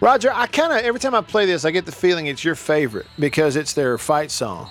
Roger, 0.00 0.30
I 0.32 0.46
kind 0.46 0.72
of, 0.72 0.78
every 0.78 1.00
time 1.00 1.14
I 1.14 1.22
play 1.22 1.44
this, 1.44 1.64
I 1.64 1.72
get 1.72 1.86
the 1.86 1.92
feeling 1.92 2.26
it's 2.26 2.44
your 2.44 2.54
favorite 2.54 3.06
because 3.18 3.56
it's 3.56 3.72
their 3.72 3.98
fight 3.98 4.30
song. 4.30 4.70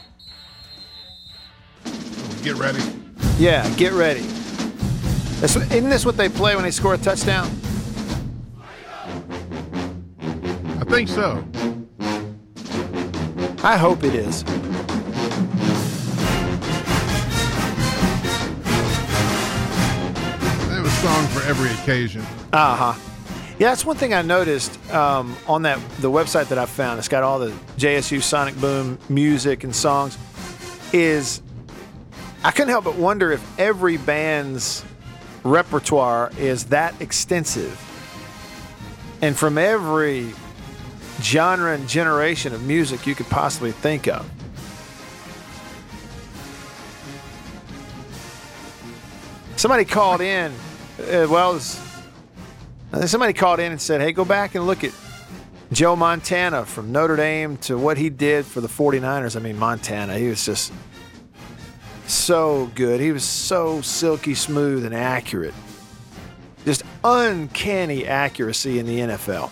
Get 2.44 2.56
ready. 2.56 2.80
Yeah, 3.38 3.70
get 3.76 3.92
ready. 3.92 4.22
That's, 5.42 5.58
isn't 5.58 5.90
this 5.90 6.06
what 6.06 6.16
they 6.16 6.30
play 6.30 6.56
when 6.56 6.64
they 6.64 6.72
score 6.72 6.94
a 6.94 6.98
touchdown? 6.98 7.48
I 10.80 10.86
think 10.86 11.10
so. 11.10 11.44
I 13.65 13.78
hope 13.78 14.04
it 14.04 14.13
is. 14.13 14.43
They 14.43 14.52
have 20.76 20.86
a 20.86 20.89
song 20.89 21.26
for 21.28 21.41
every 21.47 21.71
occasion. 21.71 22.21
Uh 22.52 22.76
huh. 22.76 22.99
Yeah, 23.60 23.69
that's 23.69 23.86
one 23.86 23.95
thing 23.95 24.13
I 24.13 24.21
noticed 24.21 24.78
um, 24.91 25.38
on 25.47 25.62
that 25.62 25.80
the 25.99 26.12
website 26.12 26.49
that 26.49 26.58
I 26.58 26.65
found. 26.65 26.99
It's 26.99 27.08
got 27.08 27.23
all 27.23 27.39
the 27.39 27.52
JSU 27.78 28.21
Sonic 28.21 28.60
Boom 28.60 28.99
music 29.08 29.63
and 29.63 29.73
songs. 29.73 30.17
Is 30.91 31.41
I 32.43 32.52
couldn't 32.52 32.69
help 32.69 32.84
but 32.84 32.95
wonder 32.95 33.32
if 33.32 33.60
every 33.60 33.95
band's 33.95 34.84
repertoire 35.45 36.32
is 36.38 36.65
that 36.65 36.99
extensive, 37.02 37.80
and 39.21 39.38
from 39.38 39.58
every 39.58 40.34
genre 41.21 41.73
and 41.73 41.88
generation 41.88 42.54
of 42.54 42.63
music 42.63 43.06
you 43.06 43.15
could 43.15 43.28
possibly 43.28 43.71
think 43.71 44.08
of. 44.08 44.30
Somebody 49.56 49.86
called 49.86 50.21
in. 50.21 50.52
Uh, 50.99 51.28
well, 51.30 51.54
was- 51.54 51.80
I 52.91 53.06
somebody 53.06 53.34
called 53.34 53.60
in 53.60 53.71
and 53.71 53.82
said, 53.82 54.02
"Hey, 54.02 54.12
go 54.12 54.26
back 54.26 54.56
and 54.56 54.67
look 54.67 54.84
at 54.84 54.91
Joe 55.71 55.95
Montana 55.95 56.65
from 56.65 56.91
Notre 56.91 57.15
Dame 57.15 57.58
to 57.58 57.78
what 57.78 57.97
he 57.97 58.10
did 58.10 58.45
for 58.45 58.62
the 58.62 58.67
49ers." 58.67 59.36
I 59.36 59.39
mean, 59.39 59.58
Montana, 59.58 60.17
he 60.17 60.28
was 60.28 60.45
just 60.45 60.71
so 62.08 62.69
good. 62.76 62.99
He 62.99 63.12
was 63.12 63.23
so 63.23 63.82
silky 63.82 64.36
smooth 64.36 64.86
and 64.86 64.93
accurate. 64.93 65.54
Just 66.65 66.84
uncanny 67.04 68.06
accuracy 68.06 68.80
in 68.80 68.86
the 68.86 68.99
NFL. 68.99 69.49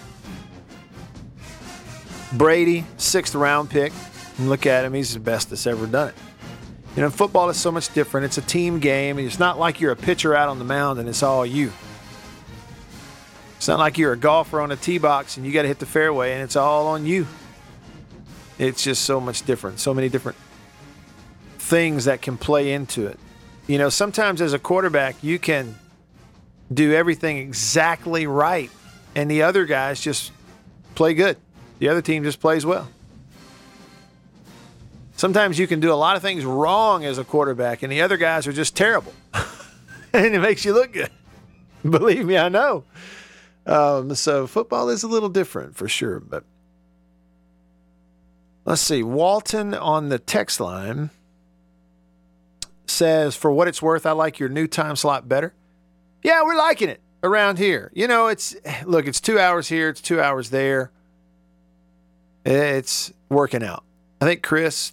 Brady, 2.34 2.86
sixth 2.98 3.36
round 3.36 3.70
pick. 3.70 3.92
And 4.38 4.50
look 4.50 4.66
at 4.66 4.86
him, 4.86 4.94
he's 4.94 5.14
the 5.14 5.20
best 5.20 5.50
that's 5.50 5.68
ever 5.68 5.86
done 5.86 6.10
it. 6.10 6.16
You 6.96 7.04
know, 7.04 7.10
football 7.10 7.50
is 7.50 7.58
so 7.58 7.72
much 7.72 7.94
different. 7.94 8.26
It's 8.26 8.38
a 8.38 8.42
team 8.42 8.80
game. 8.80 9.18
It's 9.20 9.40
not 9.40 9.58
like 9.58 9.80
you're 9.80 9.92
a 9.92 9.96
pitcher 9.96 10.36
out 10.36 10.50
on 10.50 10.60
the 10.60 10.66
mound 10.66 11.00
and 11.00 11.08
it's 11.08 11.24
all 11.24 11.46
you. 11.46 11.72
It's 13.56 13.68
not 13.68 13.80
like 13.80 13.98
you're 13.98 14.14
a 14.14 14.18
golfer 14.18 14.60
on 14.60 14.72
a 14.72 14.76
tee 14.76 14.98
box 14.98 15.38
and 15.38 15.46
you 15.46 15.54
got 15.54 15.62
to 15.62 15.68
hit 15.68 15.80
the 15.80 15.86
fairway 15.86 16.34
and 16.34 16.42
it's 16.42 16.56
all 16.56 16.88
on 16.88 17.06
you. 17.06 17.28
It's 18.58 18.84
just 18.84 19.04
so 19.04 19.22
much 19.22 19.44
different. 19.44 19.80
So 19.80 19.94
many 19.94 20.10
different 20.10 20.38
things 21.60 22.06
that 22.06 22.22
can 22.22 22.38
play 22.38 22.74
into 22.74 23.08
it. 23.08 23.20
You 23.68 23.78
know, 23.78 23.90
sometimes 23.90 24.42
as 24.42 24.54
a 24.54 24.60
quarterback, 24.60 25.24
you 25.24 25.40
can 25.40 25.76
do 26.74 26.94
everything 26.94 27.38
exactly 27.38 28.28
right 28.28 28.72
and 29.16 29.32
the 29.32 29.44
other 29.44 29.66
guys 29.66 30.02
just 30.02 30.32
play 30.96 31.14
good. 31.14 31.38
The 31.82 31.90
other 31.90 32.04
team 32.04 32.24
just 32.24 32.40
plays 32.40 32.64
well. 32.64 32.88
Sometimes 35.16 35.58
you 35.58 35.66
can 35.66 35.80
do 35.80 35.92
a 35.92 35.96
lot 35.96 36.16
of 36.16 36.22
things 36.22 36.46
wrong 36.46 37.06
as 37.06 37.18
a 37.18 37.24
quarterback, 37.24 37.82
and 37.82 37.92
the 37.92 38.04
other 38.04 38.18
guys 38.18 38.46
are 38.46 38.54
just 38.54 38.76
terrible. 38.76 39.12
and 40.14 40.36
it 40.36 40.40
makes 40.40 40.64
you 40.64 40.76
look 40.76 40.94
good. 40.94 41.10
Believe 41.84 42.28
me, 42.28 42.38
I 42.38 42.50
know. 42.50 42.84
Um, 43.66 44.14
so 44.14 44.46
football 44.46 44.90
is 44.90 45.02
a 45.02 45.08
little 45.08 45.28
different 45.28 45.76
for 45.76 45.90
sure. 45.90 46.20
But 46.20 46.44
let's 48.64 48.84
see. 48.84 49.02
Walton 49.02 49.74
on 49.74 50.10
the 50.10 50.20
text 50.20 50.60
line 50.60 51.10
says, 52.86 53.36
For 53.36 53.52
what 53.52 53.68
it's 53.68 53.82
worth, 53.82 54.06
I 54.06 54.12
like 54.12 54.38
your 54.38 54.50
new 54.50 54.68
time 54.68 54.96
slot 54.96 55.28
better. 55.28 55.56
Yeah, 56.22 56.44
we're 56.44 56.56
liking 56.56 56.90
it 56.90 57.02
around 57.24 57.58
here. 57.58 57.92
You 57.96 58.08
know, 58.08 58.28
it's 58.28 58.56
look, 58.86 59.08
it's 59.08 59.20
two 59.20 59.40
hours 59.40 59.68
here, 59.68 59.90
it's 59.90 60.02
two 60.02 60.22
hours 60.22 60.52
there. 60.52 60.92
It's 62.46 63.14
working 63.30 63.64
out. 63.64 63.84
I 64.20 64.26
think 64.26 64.44
Chris, 64.44 64.92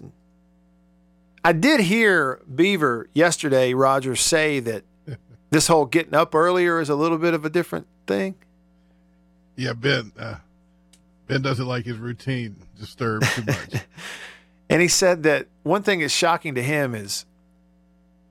I 1.44 1.52
did 1.52 1.80
hear 1.80 2.42
Beaver 2.52 3.08
yesterday, 3.14 3.74
Roger, 3.74 4.16
say 4.16 4.60
that 4.60 4.84
this 5.50 5.66
whole 5.66 5.86
getting 5.86 6.14
up 6.14 6.34
earlier 6.34 6.80
is 6.80 6.88
a 6.88 6.94
little 6.94 7.18
bit 7.18 7.34
of 7.34 7.44
a 7.44 7.50
different 7.50 7.86
thing. 8.06 8.34
Yeah, 9.56 9.72
Ben. 9.72 10.12
Uh, 10.18 10.36
ben 11.26 11.42
doesn't 11.42 11.66
like 11.66 11.84
his 11.84 11.96
routine 11.96 12.56
disturbed 12.78 13.26
too 13.26 13.42
much. 13.46 13.82
And 14.70 14.82
he 14.82 14.88
said 14.88 15.22
that 15.22 15.46
one 15.62 15.82
thing 15.82 16.00
that's 16.00 16.12
shocking 16.12 16.54
to 16.54 16.62
him 16.62 16.94
is, 16.94 17.24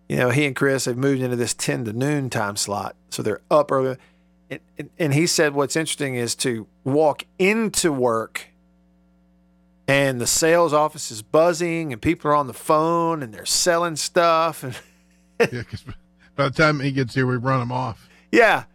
you 0.08 0.18
know, 0.18 0.30
he 0.30 0.46
and 0.46 0.56
Chris 0.56 0.86
have 0.86 0.98
moved 0.98 1.22
into 1.22 1.36
this 1.36 1.54
10 1.54 1.86
to 1.86 1.94
noon 1.94 2.30
time 2.30 2.56
slot. 2.56 2.96
So 3.10 3.24
they're 3.24 3.42
up 3.50 3.72
early. 3.72 3.98
And, 4.50 4.60
and, 4.78 4.90
and 5.00 5.14
he 5.14 5.28
said 5.28 5.54
what's 5.54 5.76
interesting 5.76 6.16
is 6.16 6.36
to 6.36 6.68
walk 6.84 7.26
into 7.40 7.92
work 7.92 8.50
and 9.88 10.20
the 10.20 10.28
sales 10.28 10.74
office 10.74 11.12
is 11.12 11.22
buzzing 11.22 11.94
and 11.94 12.02
people 12.02 12.30
are 12.32 12.36
on 12.36 12.48
the 12.48 12.54
phone 12.54 13.24
and 13.24 13.34
they're 13.34 13.46
selling 13.46 13.96
stuff. 13.96 14.64
And 14.64 14.78
yeah, 15.40 15.60
because 15.60 15.84
by 16.36 16.50
the 16.50 16.56
time 16.56 16.80
he 16.80 16.92
gets 16.92 17.16
here, 17.16 17.26
we 17.26 17.38
run 17.38 17.62
him 17.62 17.72
off. 17.72 18.10
yeah, 18.32 18.66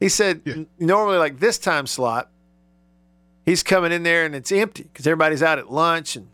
he 0.00 0.08
said 0.08 0.40
Yeah. 0.44 0.64
normally 0.78 1.18
like 1.18 1.38
this 1.40 1.58
time 1.58 1.86
slot, 1.86 2.30
he's 3.44 3.62
coming 3.62 3.92
in 3.92 4.02
there 4.02 4.24
and 4.24 4.34
it's 4.34 4.50
empty 4.52 4.84
because 4.84 5.06
everybody's 5.06 5.42
out 5.42 5.58
at 5.58 5.70
lunch 5.70 6.16
and 6.16 6.28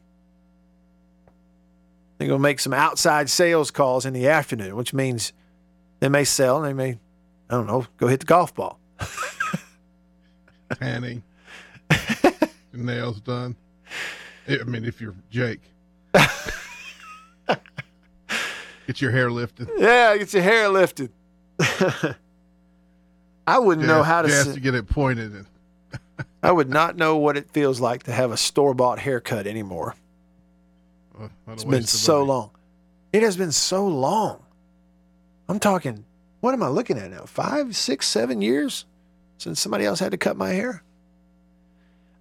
they're 2.19 2.29
going 2.29 2.39
to 2.39 2.43
make 2.43 2.61
some 2.61 2.73
outside 2.73 3.29
sales 3.29 3.71
calls 3.73 4.07
in 4.07 4.13
the 4.13 4.29
afternoon, 4.29 4.77
which 4.77 4.95
means 4.95 5.33
they 6.01 6.09
may 6.09 6.23
sell 6.25 6.63
and 6.63 6.67
they 6.67 6.73
may, 6.73 6.99
I 7.51 7.55
don't 7.55 7.67
know, 7.67 7.87
go 7.97 8.07
hit 8.07 8.21
the 8.21 8.27
golf 8.27 8.55
ball. 8.55 8.79
Tanning, 10.81 11.23
nails 12.73 13.21
done. 13.21 13.57
I 14.49 14.65
mean, 14.65 14.85
if 14.85 15.01
you're 15.01 15.15
Jake, 15.31 15.61
get 18.87 19.01
your 19.01 19.11
hair 19.11 19.31
lifted. 19.31 19.69
Yeah, 19.77 20.17
get 20.17 20.33
your 20.35 20.43
hair 20.43 20.69
lifted. 20.69 21.11
I 23.47 23.59
wouldn't 23.59 23.87
know 23.87 24.03
how 24.03 24.23
to. 24.23 24.29
S- 24.29 24.55
to 24.55 24.61
get 24.61 24.75
it 24.75 24.89
pointed. 24.89 25.33
And, 25.35 25.47
I 26.43 26.53
would 26.53 26.69
not 26.71 26.97
know 26.97 27.17
what 27.17 27.37
it 27.37 27.51
feels 27.51 27.81
like 27.81 28.05
to 28.05 28.13
have 28.13 28.31
a 28.33 28.37
store 28.37 28.75
bought 28.75 28.99
haircut 28.99 29.47
anymore. 29.47 29.95
a 31.21 31.29
It's 31.53 31.65
been 31.65 31.83
so 31.85 32.19
money. 32.19 32.29
long. 32.29 32.51
It 33.13 33.23
has 33.23 33.37
been 33.37 33.53
so 33.53 33.87
long. 33.87 34.43
I'm 35.49 35.59
talking. 35.59 36.05
What 36.41 36.55
am 36.55 36.63
I 36.63 36.69
looking 36.69 36.99
at 36.99 37.11
now? 37.11 37.25
Five, 37.25 37.77
six, 37.77 38.09
seven 38.09 38.43
years 38.43 38.85
since 39.39 39.61
somebody 39.61 39.85
else 39.85 40.01
had 40.01 40.11
to 40.13 40.17
cut 40.19 40.37
my 40.37 40.51
hair. 40.51 40.83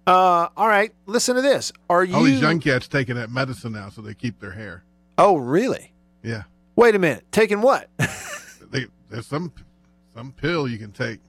Uh, 0.06 0.48
all 0.56 0.66
right. 0.68 0.92
Listen 1.06 1.36
to 1.36 1.42
this. 1.42 1.72
Are 1.88 2.02
you? 2.04 2.14
All 2.16 2.22
these 2.24 2.40
young 2.40 2.58
cats 2.60 2.88
taking 2.88 3.14
that 3.16 3.30
medicine 3.30 3.72
now, 3.72 3.88
so 3.88 4.02
they 4.02 4.14
keep 4.14 4.40
their 4.40 4.50
hair. 4.52 4.84
oh, 5.18 5.36
really? 5.36 5.92
Yeah, 6.22 6.42
Wait 6.76 6.94
a 6.94 6.98
minute. 6.98 7.24
Taking 7.32 7.60
what? 7.62 7.88
they, 8.70 8.86
there's 9.10 9.26
some 9.26 9.52
some 10.14 10.32
pill 10.32 10.66
you 10.68 10.78
can 10.78 10.92
take. 10.92 11.20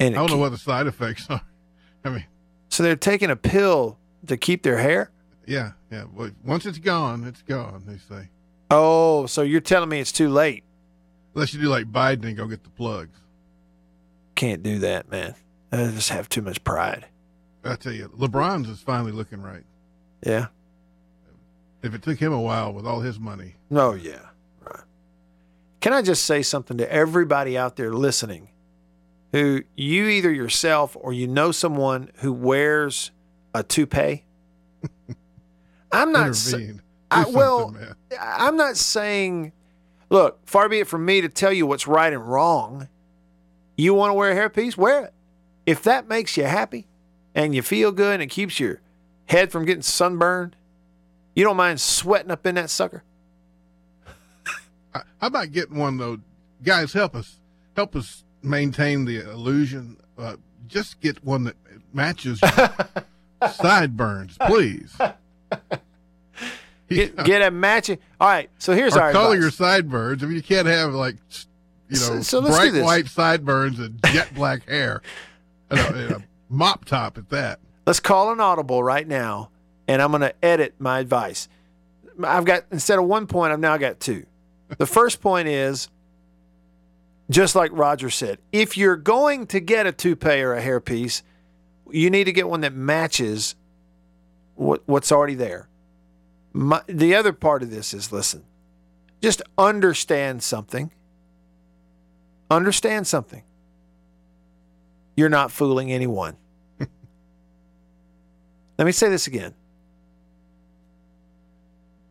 and 0.00 0.14
I 0.14 0.18
don't 0.18 0.26
know 0.28 0.34
keep- 0.34 0.40
what 0.40 0.48
the 0.52 0.58
side 0.58 0.86
effects 0.86 1.26
are. 1.28 1.40
I 2.04 2.10
mean, 2.10 2.24
So 2.70 2.82
they're 2.82 2.94
taking 2.96 3.30
a 3.30 3.36
pill 3.36 3.98
to 4.26 4.36
keep 4.36 4.62
their 4.62 4.78
hair. 4.78 5.10
yeah, 5.46 5.72
yeah. 5.90 6.04
Well, 6.14 6.30
once 6.44 6.66
it's 6.66 6.78
gone, 6.78 7.24
it's 7.24 7.42
gone. 7.42 7.82
They 7.86 7.98
say, 7.98 8.28
Oh, 8.70 9.26
so 9.26 9.42
you're 9.42 9.60
telling 9.60 9.88
me 9.88 10.00
it's 10.00 10.12
too 10.12 10.28
late? 10.28 10.64
unless 11.34 11.52
you 11.54 11.60
do 11.60 11.68
like 11.68 11.86
Biden 11.92 12.24
and 12.24 12.36
go 12.36 12.46
get 12.46 12.64
the 12.64 12.70
plugs. 12.70 13.16
Can't 14.34 14.62
do 14.62 14.78
that, 14.80 15.08
man. 15.10 15.34
I 15.72 15.76
just 15.88 16.08
have 16.10 16.28
too 16.28 16.42
much 16.42 16.62
pride. 16.64 17.06
I 17.64 17.76
tell 17.76 17.92
you, 17.92 18.08
LeBron's 18.08 18.68
is 18.68 18.80
finally 18.80 19.12
looking 19.12 19.42
right. 19.42 19.64
Yeah. 20.24 20.46
If 21.82 21.94
it 21.94 22.02
took 22.02 22.18
him 22.18 22.32
a 22.32 22.40
while 22.40 22.72
with 22.72 22.86
all 22.86 23.00
his 23.00 23.18
money, 23.20 23.54
Oh, 23.70 23.94
yeah. 23.94 24.20
Right. 24.60 24.82
Can 25.80 25.92
I 25.92 26.02
just 26.02 26.24
say 26.24 26.42
something 26.42 26.78
to 26.78 26.92
everybody 26.92 27.56
out 27.56 27.76
there 27.76 27.92
listening 27.92 28.48
who 29.32 29.62
you 29.76 30.06
either 30.06 30.32
yourself 30.32 30.96
or 30.98 31.12
you 31.12 31.28
know 31.28 31.52
someone 31.52 32.10
who 32.16 32.32
wears 32.32 33.10
a 33.54 33.62
toupee? 33.62 34.24
I'm 35.92 36.12
not 36.12 36.34
saying. 36.34 36.80
Well, 37.28 37.70
man. 37.70 37.94
I'm 38.20 38.56
not 38.56 38.76
saying 38.76 39.52
look, 40.10 40.40
far 40.46 40.68
be 40.68 40.80
it 40.80 40.88
from 40.88 41.04
me 41.04 41.20
to 41.20 41.28
tell 41.28 41.52
you 41.52 41.66
what's 41.66 41.86
right 41.86 42.12
and 42.12 42.26
wrong. 42.26 42.88
You 43.76 43.94
want 43.94 44.10
to 44.10 44.14
wear 44.14 44.30
a 44.30 44.34
hairpiece? 44.50 44.76
Wear 44.76 45.04
it. 45.06 45.14
If 45.66 45.82
that 45.84 46.08
makes 46.08 46.36
you 46.36 46.44
happy 46.44 46.88
and 47.38 47.54
you 47.54 47.62
feel 47.62 47.92
good 47.92 48.14
and 48.14 48.22
it 48.22 48.26
keeps 48.30 48.58
your 48.58 48.80
head 49.26 49.52
from 49.52 49.64
getting 49.64 49.82
sunburned, 49.82 50.56
you 51.34 51.44
don't 51.44 51.56
mind 51.56 51.80
sweating 51.80 52.30
up 52.32 52.44
in 52.46 52.56
that 52.56 52.68
sucker? 52.68 53.04
I- 54.94 55.02
How 55.20 55.28
about 55.28 55.52
getting 55.52 55.78
one 55.78 55.96
though? 55.96 56.18
Guys, 56.62 56.92
help 56.92 57.14
us, 57.14 57.36
help 57.76 57.94
us 57.94 58.24
maintain 58.42 59.04
the 59.04 59.20
illusion. 59.30 59.96
Uh, 60.18 60.34
just 60.66 61.00
get 61.00 61.22
one 61.24 61.44
that 61.44 61.54
matches 61.94 62.40
your 62.42 62.70
sideburns, 63.52 64.36
please. 64.46 64.96
Get, 66.88 67.22
get 67.24 67.42
a 67.42 67.50
matching. 67.50 67.98
All 68.20 68.28
right. 68.28 68.50
So 68.58 68.72
here's 68.74 68.96
or 68.96 69.02
our 69.02 69.12
color 69.12 69.34
advice. 69.34 69.42
your 69.42 69.50
sideburns. 69.52 70.22
I 70.22 70.26
mean, 70.26 70.36
you 70.36 70.42
can't 70.42 70.66
have 70.66 70.92
like, 70.94 71.16
you 71.88 71.98
know, 72.00 72.20
So- 72.20 72.22
so 72.22 72.40
bright 72.42 72.82
white 72.82 73.06
sideburns 73.06 73.78
and 73.78 74.00
jet 74.06 74.34
black 74.34 74.66
hair, 74.68 75.02
and 75.70 75.78
a, 75.78 75.86
and 75.94 76.10
a 76.12 76.22
mop 76.48 76.84
top 76.84 77.18
at 77.18 77.28
that. 77.30 77.60
Let's 77.86 78.00
call 78.00 78.32
an 78.32 78.40
audible 78.40 78.82
right 78.82 79.06
now, 79.06 79.50
and 79.86 80.02
I'm 80.02 80.10
going 80.10 80.20
to 80.20 80.34
edit 80.44 80.74
my 80.78 80.98
advice. 81.00 81.48
I've 82.22 82.44
got 82.44 82.64
instead 82.70 82.98
of 82.98 83.04
one 83.06 83.26
point, 83.26 83.52
I've 83.52 83.60
now 83.60 83.76
got 83.76 84.00
two. 84.00 84.26
The 84.76 84.86
first 84.86 85.20
point 85.20 85.48
is 85.48 85.88
just 87.30 87.54
like 87.54 87.70
Roger 87.72 88.10
said, 88.10 88.38
if 88.52 88.76
you're 88.76 88.96
going 88.96 89.46
to 89.48 89.60
get 89.60 89.86
a 89.86 89.92
toupee 89.92 90.40
or 90.40 90.54
a 90.54 90.62
hairpiece, 90.62 91.22
you 91.90 92.10
need 92.10 92.24
to 92.24 92.32
get 92.32 92.48
one 92.48 92.60
that 92.62 92.74
matches 92.74 93.54
what, 94.54 94.82
what's 94.86 95.12
already 95.12 95.34
there. 95.34 95.68
My, 96.52 96.82
the 96.86 97.14
other 97.14 97.32
part 97.32 97.62
of 97.62 97.70
this 97.70 97.94
is 97.94 98.12
listen, 98.12 98.44
just 99.22 99.42
understand 99.56 100.42
something. 100.42 100.90
Understand 102.50 103.06
something. 103.06 103.42
You're 105.18 105.28
not 105.28 105.50
fooling 105.50 105.90
anyone. 105.90 106.36
Let 108.78 108.84
me 108.84 108.92
say 108.92 109.08
this 109.08 109.26
again. 109.26 109.52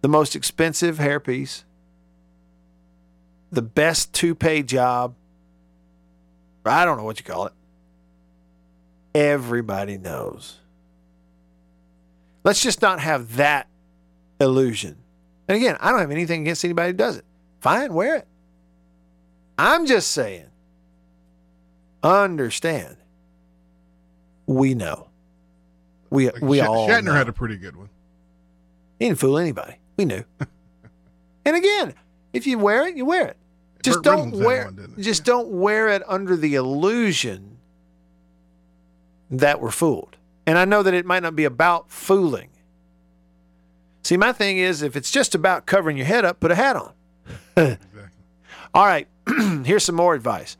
The 0.01 0.09
most 0.09 0.35
expensive 0.35 0.97
hairpiece, 0.97 1.63
the 3.49 3.61
best 3.61 4.11
toupee 4.11 4.61
job, 4.61 5.15
I 6.65 6.83
don't 6.83 6.97
know 6.97 7.05
what 7.05 7.17
you 7.17 7.23
call 7.23 7.45
it. 7.45 7.53
Everybody 9.15 9.97
knows. 9.97 10.57
Let's 12.43 12.61
just 12.61 12.81
not 12.81 12.99
have 12.99 13.37
that 13.37 13.69
illusion. 14.41 14.97
And 15.47 15.55
again, 15.55 15.77
I 15.79 15.91
don't 15.91 16.01
have 16.01 16.11
anything 16.11 16.41
against 16.41 16.65
anybody 16.65 16.89
who 16.89 16.97
does 16.97 17.15
it. 17.15 17.23
Fine, 17.61 17.93
wear 17.93 18.15
it. 18.17 18.27
I'm 19.57 19.85
just 19.85 20.11
saying, 20.11 20.47
understand. 22.03 22.96
We 24.47 24.73
know. 24.73 25.09
We 26.09 26.31
Like 26.31 26.41
we 26.41 26.57
Shat- 26.57 26.67
all 26.67 26.87
Shatner 26.89 27.03
know. 27.03 27.13
had 27.13 27.29
a 27.29 27.33
pretty 27.33 27.57
good 27.57 27.75
one. 27.75 27.89
He 28.99 29.05
didn't 29.07 29.19
fool 29.19 29.37
anybody. 29.37 29.75
We 29.97 30.05
knew. 30.05 30.23
and 31.45 31.55
again, 31.55 31.93
if 32.33 32.47
you 32.47 32.57
wear 32.57 32.87
it, 32.87 32.95
you 32.95 33.05
wear 33.05 33.27
it. 33.27 33.37
Just 33.83 33.97
Burt 33.97 34.03
don't 34.05 34.19
Reynolds 34.31 34.39
wear. 34.45 34.65
one, 34.65 34.95
just 34.99 35.23
don't 35.25 35.49
wear 35.49 35.89
it 35.89 36.01
under 36.07 36.35
the 36.35 36.55
illusion 36.55 37.57
that 39.29 39.61
we're 39.61 39.71
fooled. 39.71 40.15
And 40.45 40.57
I 40.57 40.65
know 40.65 40.81
that 40.83 40.93
it 40.93 41.05
might 41.05 41.23
not 41.23 41.35
be 41.35 41.43
about 41.43 41.91
fooling. 41.91 42.49
See, 44.03 44.15
my 44.17 44.31
thing 44.31 44.57
is, 44.57 44.81
if 44.81 44.95
it's 44.95 45.11
just 45.11 45.35
about 45.35 45.65
covering 45.65 45.97
your 45.97 46.05
head 46.05 46.23
up, 46.25 46.39
put 46.39 46.51
a 46.51 46.55
hat 46.55 46.75
on. 46.75 46.93
Exactly. 47.57 48.09
All 48.73 48.85
right, 48.85 49.07
here's 49.65 49.83
some 49.83 49.95
more 49.95 50.13
advice. 50.13 50.55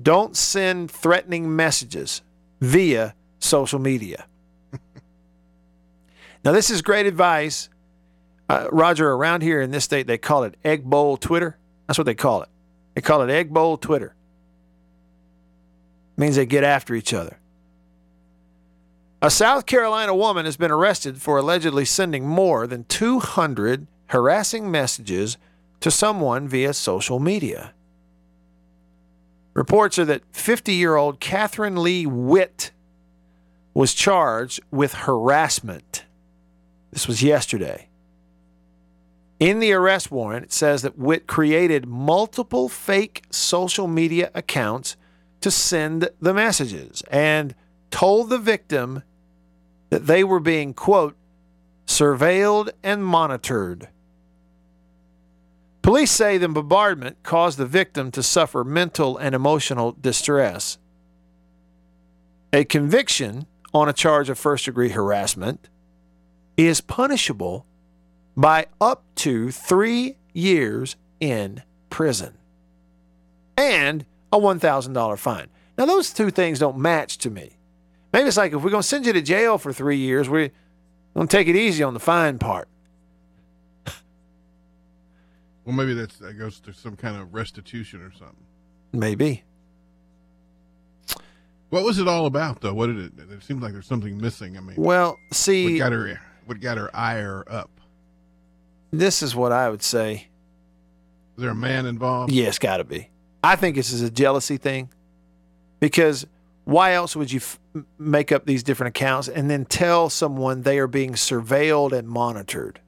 Don't 0.00 0.36
send 0.36 0.90
threatening 0.90 1.54
messages 1.54 2.22
via 2.62 3.12
social 3.40 3.80
media. 3.80 4.24
now, 6.44 6.52
this 6.52 6.70
is 6.70 6.80
great 6.80 7.06
advice. 7.06 7.68
Uh, 8.48 8.68
Roger, 8.70 9.10
around 9.10 9.42
here 9.42 9.60
in 9.60 9.72
this 9.72 9.84
state, 9.84 10.06
they 10.06 10.16
call 10.16 10.44
it 10.44 10.56
egg 10.64 10.84
bowl 10.84 11.16
Twitter. 11.16 11.58
That's 11.86 11.98
what 11.98 12.04
they 12.04 12.14
call 12.14 12.42
it. 12.42 12.48
They 12.94 13.00
call 13.00 13.20
it 13.22 13.30
egg 13.30 13.52
bowl 13.52 13.76
Twitter. 13.76 14.14
means 16.16 16.36
they 16.36 16.46
get 16.46 16.62
after 16.62 16.94
each 16.94 17.12
other. 17.12 17.40
A 19.20 19.30
South 19.30 19.66
Carolina 19.66 20.14
woman 20.14 20.44
has 20.44 20.56
been 20.56 20.70
arrested 20.70 21.20
for 21.20 21.38
allegedly 21.38 21.84
sending 21.84 22.26
more 22.26 22.68
than 22.68 22.84
200 22.84 23.88
harassing 24.06 24.70
messages 24.70 25.36
to 25.80 25.90
someone 25.90 26.46
via 26.46 26.72
social 26.72 27.18
media. 27.18 27.72
Reports 29.54 29.98
are 29.98 30.04
that 30.04 30.22
50 30.32 30.72
year 30.72 30.96
old 30.96 31.20
Catherine 31.20 31.82
Lee 31.82 32.06
Witt 32.06 32.70
was 33.74 33.94
charged 33.94 34.60
with 34.70 34.94
harassment. 34.94 36.04
This 36.90 37.08
was 37.08 37.22
yesterday. 37.22 37.88
In 39.40 39.58
the 39.58 39.72
arrest 39.72 40.10
warrant, 40.10 40.44
it 40.44 40.52
says 40.52 40.82
that 40.82 40.98
Witt 40.98 41.26
created 41.26 41.86
multiple 41.86 42.68
fake 42.68 43.24
social 43.30 43.88
media 43.88 44.30
accounts 44.34 44.96
to 45.40 45.50
send 45.50 46.08
the 46.20 46.32
messages. 46.32 47.02
And 47.10 47.54
told 47.92 48.30
the 48.30 48.38
victim 48.38 49.04
that 49.90 50.06
they 50.06 50.24
were 50.24 50.40
being, 50.40 50.74
quote, 50.74 51.14
surveilled 51.86 52.70
and 52.82 53.04
monitored. 53.04 53.88
Police 55.92 56.10
say 56.10 56.38
the 56.38 56.48
bombardment 56.48 57.22
caused 57.22 57.58
the 57.58 57.66
victim 57.66 58.10
to 58.12 58.22
suffer 58.22 58.64
mental 58.64 59.18
and 59.18 59.34
emotional 59.34 59.92
distress. 60.00 60.78
A 62.50 62.64
conviction 62.64 63.44
on 63.74 63.90
a 63.90 63.92
charge 63.92 64.30
of 64.30 64.38
first 64.38 64.64
degree 64.64 64.88
harassment 64.88 65.68
is 66.56 66.80
punishable 66.80 67.66
by 68.34 68.68
up 68.80 69.04
to 69.16 69.50
three 69.50 70.16
years 70.32 70.96
in 71.20 71.62
prison 71.90 72.38
and 73.58 74.06
a 74.32 74.38
$1,000 74.38 75.18
fine. 75.18 75.48
Now, 75.76 75.84
those 75.84 76.10
two 76.10 76.30
things 76.30 76.58
don't 76.58 76.78
match 76.78 77.18
to 77.18 77.28
me. 77.28 77.58
Maybe 78.14 78.28
it's 78.28 78.38
like 78.38 78.54
if 78.54 78.62
we're 78.62 78.70
going 78.70 78.80
to 78.80 78.88
send 78.88 79.04
you 79.04 79.12
to 79.12 79.20
jail 79.20 79.58
for 79.58 79.74
three 79.74 79.98
years, 79.98 80.26
we're 80.26 80.52
going 81.14 81.28
to 81.28 81.36
take 81.36 81.48
it 81.48 81.54
easy 81.54 81.82
on 81.82 81.92
the 81.92 82.00
fine 82.00 82.38
part. 82.38 82.70
Well, 85.64 85.74
maybe 85.76 85.94
that's 85.94 86.16
that 86.18 86.34
goes 86.38 86.60
to 86.60 86.72
some 86.72 86.96
kind 86.96 87.16
of 87.16 87.32
restitution 87.34 88.00
or 88.02 88.10
something. 88.12 88.36
Maybe. 88.92 89.44
What 91.70 91.84
was 91.84 91.98
it 91.98 92.06
all 92.06 92.26
about, 92.26 92.60
though? 92.60 92.74
What 92.74 92.88
did 92.88 92.98
it? 92.98 93.12
It 93.30 93.42
seems 93.42 93.62
like 93.62 93.72
there's 93.72 93.86
something 93.86 94.18
missing. 94.18 94.56
I 94.58 94.60
mean, 94.60 94.76
Well, 94.76 95.18
see, 95.32 95.72
what 95.72 95.78
got 95.78 95.92
her? 95.92 96.20
What 96.44 96.60
got 96.60 96.76
her 96.78 96.94
ire 96.94 97.44
up? 97.48 97.70
this 98.90 99.22
is 99.22 99.34
what 99.34 99.52
I 99.52 99.70
would 99.70 99.82
say. 99.82 100.28
Is 101.36 101.42
there 101.42 101.50
a 101.50 101.54
man 101.54 101.86
involved? 101.86 102.30
Yeah, 102.30 102.48
it's 102.48 102.58
got 102.58 102.76
to 102.76 102.84
be. 102.84 103.08
I 103.42 103.56
think 103.56 103.74
this 103.74 103.90
is 103.90 104.02
a 104.02 104.10
jealousy 104.10 104.58
thing 104.58 104.90
because 105.80 106.26
why 106.64 106.92
else 106.92 107.16
would 107.16 107.32
you 107.32 107.38
f- 107.38 107.58
make 107.98 108.30
up 108.32 108.44
these 108.44 108.62
different 108.62 108.88
accounts 108.94 109.28
and 109.28 109.48
then 109.50 109.64
tell 109.64 110.10
someone 110.10 110.60
they 110.62 110.78
are 110.78 110.86
being 110.86 111.14
surveilled 111.14 111.92
and 111.92 112.06
monitored? 112.06 112.80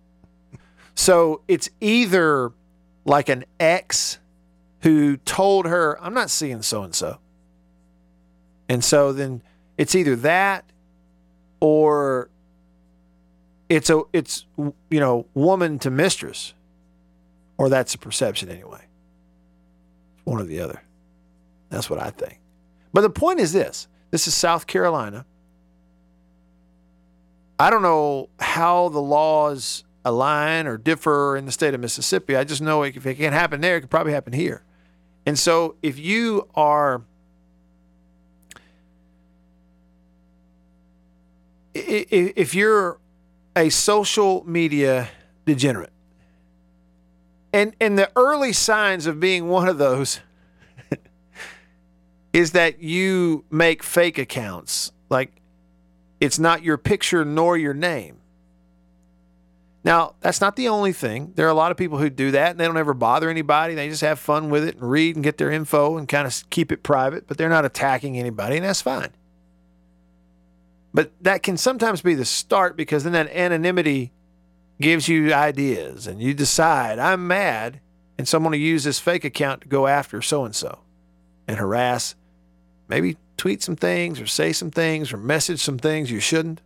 So 0.95 1.41
it's 1.49 1.71
either 1.81 2.53
like 3.05 3.29
an 3.29 3.45
ex 3.59 4.19
who 4.81 5.17
told 5.17 5.67
her, 5.67 5.99
I'm 6.03 6.15
not 6.15 6.31
seeing 6.31 6.63
so 6.63 6.83
and 6.83 6.95
so. 6.95 7.19
And 8.69 8.85
so 8.85 9.13
then 9.13 9.43
it's 9.77 9.95
either 9.95 10.17
that 10.17 10.65
or 11.61 12.31
it's 13.69 13.91
a 13.91 14.03
it's 14.13 14.47
you 14.59 15.01
know 15.01 15.27
woman 15.35 15.79
to 15.81 15.91
mistress 15.91 16.55
or 17.57 17.69
that's 17.69 17.93
the 17.93 17.99
perception 17.99 18.49
anyway. 18.49 18.85
One 20.25 20.41
or 20.41 20.45
the 20.45 20.61
other. 20.61 20.83
That's 21.71 21.91
what 21.91 21.99
i 21.99 22.11
think. 22.11 22.41
But 22.93 23.03
the 23.03 23.11
point 23.11 23.41
is 23.41 23.53
this. 23.53 23.89
This 24.11 24.29
is 24.29 24.35
south 24.35 24.67
carolina. 24.67 25.25
I 27.59 27.71
don't 27.71 27.83
know 27.83 28.29
how 28.39 28.89
the 28.89 29.01
laws 29.01 29.85
align 30.05 30.67
or 30.67 30.77
differ 30.77 31.37
in 31.37 31.47
the 31.47 31.53
state 31.53 31.75
of 31.75 31.81
mississippi. 31.81 32.37
I 32.37 32.45
just 32.45 32.61
know 32.61 32.83
if 32.83 33.07
it 33.07 33.15
can't 33.17 33.35
happen 33.35 33.61
there 33.61 33.77
it 33.77 33.83
could 33.83 33.91
probably 33.91 34.13
happen 34.13 34.33
here. 34.33 34.63
And 35.27 35.39
so 35.39 35.77
if 35.83 35.99
you 35.99 36.49
are 36.55 37.03
if 41.75 42.55
you're 42.55 42.99
a 43.57 43.69
social 43.69 44.45
media 44.47 45.09
degenerate 45.45 45.93
and 47.53 47.75
and 47.81 47.99
the 47.99 48.11
early 48.17 48.53
signs 48.53 49.07
of 49.07 49.19
being 49.19 49.49
one 49.49 49.69
of 49.69 49.79
those 49.79 50.21
is 52.33 52.53
that 52.53 52.81
you 52.81 53.45
make 53.51 53.83
fake 53.83 54.19
accounts. 54.19 54.93
Like 55.09 55.41
it's 56.21 56.39
not 56.39 56.63
your 56.63 56.77
picture 56.77 57.25
nor 57.25 57.57
your 57.57 57.75
name 57.75 58.19
now 59.85 60.15
that's 60.21 60.41
not 60.41 60.57
the 60.57 60.69
only 60.69 60.93
thing. 60.93 61.33
There 61.37 61.47
are 61.47 61.51
a 61.51 61.55
lot 61.55 61.71
of 61.71 61.77
people 61.77 61.99
who 61.99 62.09
do 62.09 62.31
that 62.31 62.53
and 62.53 62.61
they 62.61 62.65
don't 62.65 62.77
ever 62.77 62.95
bother 62.95 63.29
anybody. 63.29 63.75
They 63.75 63.89
just 63.89 64.01
have 64.01 64.19
fun 64.19 64.49
with 64.49 64.65
it 64.67 64.77
and 64.77 64.91
read 64.91 65.15
and 65.15 65.23
get 65.23 65.37
their 65.37 65.51
info 65.51 65.99
and 65.99 66.09
kind 66.09 66.27
of 66.27 66.43
keep 66.51 66.73
it 66.73 66.83
private 66.83 67.29
but 67.29 67.37
they're 67.37 67.49
not 67.49 67.65
attacking 67.65 68.19
anybody 68.19 68.57
and 68.57 68.65
that's 68.65 68.83
fine. 68.83 69.11
But 70.95 71.13
that 71.21 71.43
can 71.43 71.57
sometimes 71.57 72.03
be 72.03 72.15
the 72.15 72.25
start 72.25 72.77
because 72.77 73.05
then 73.05 73.13
that 73.13 73.29
anonymity 73.31 74.13
gives 74.81 75.09
you 75.09 75.35
ideas 75.35 76.07
and 76.07 76.21
you 76.21 76.35
decide, 76.35 76.99
I'm 76.99 77.27
mad, 77.27 77.81
and 78.17 78.29
so 78.29 78.39
I'm 78.39 78.45
going 78.45 78.53
to 78.53 78.59
use 78.59 78.85
this 78.85 79.01
fake 79.01 79.25
account 79.25 79.63
to 79.63 79.69
go 79.69 79.87
after 79.89 80.23
so 80.23 80.45
and 80.45 80.55
so 80.55 80.81
and 81.47 81.59
harass, 81.59 82.15
maybe 82.89 83.17
tweet 83.37 83.63
some 83.63 83.77
things 83.77 84.21
or 84.21 84.27
say 84.27 84.53
some 84.53 84.71
things 84.71 85.13
or 85.13 85.17
message 85.17 85.61
some 85.61 85.79
things 85.79 86.11
you 86.11 86.21
shouldn't. 86.21 86.61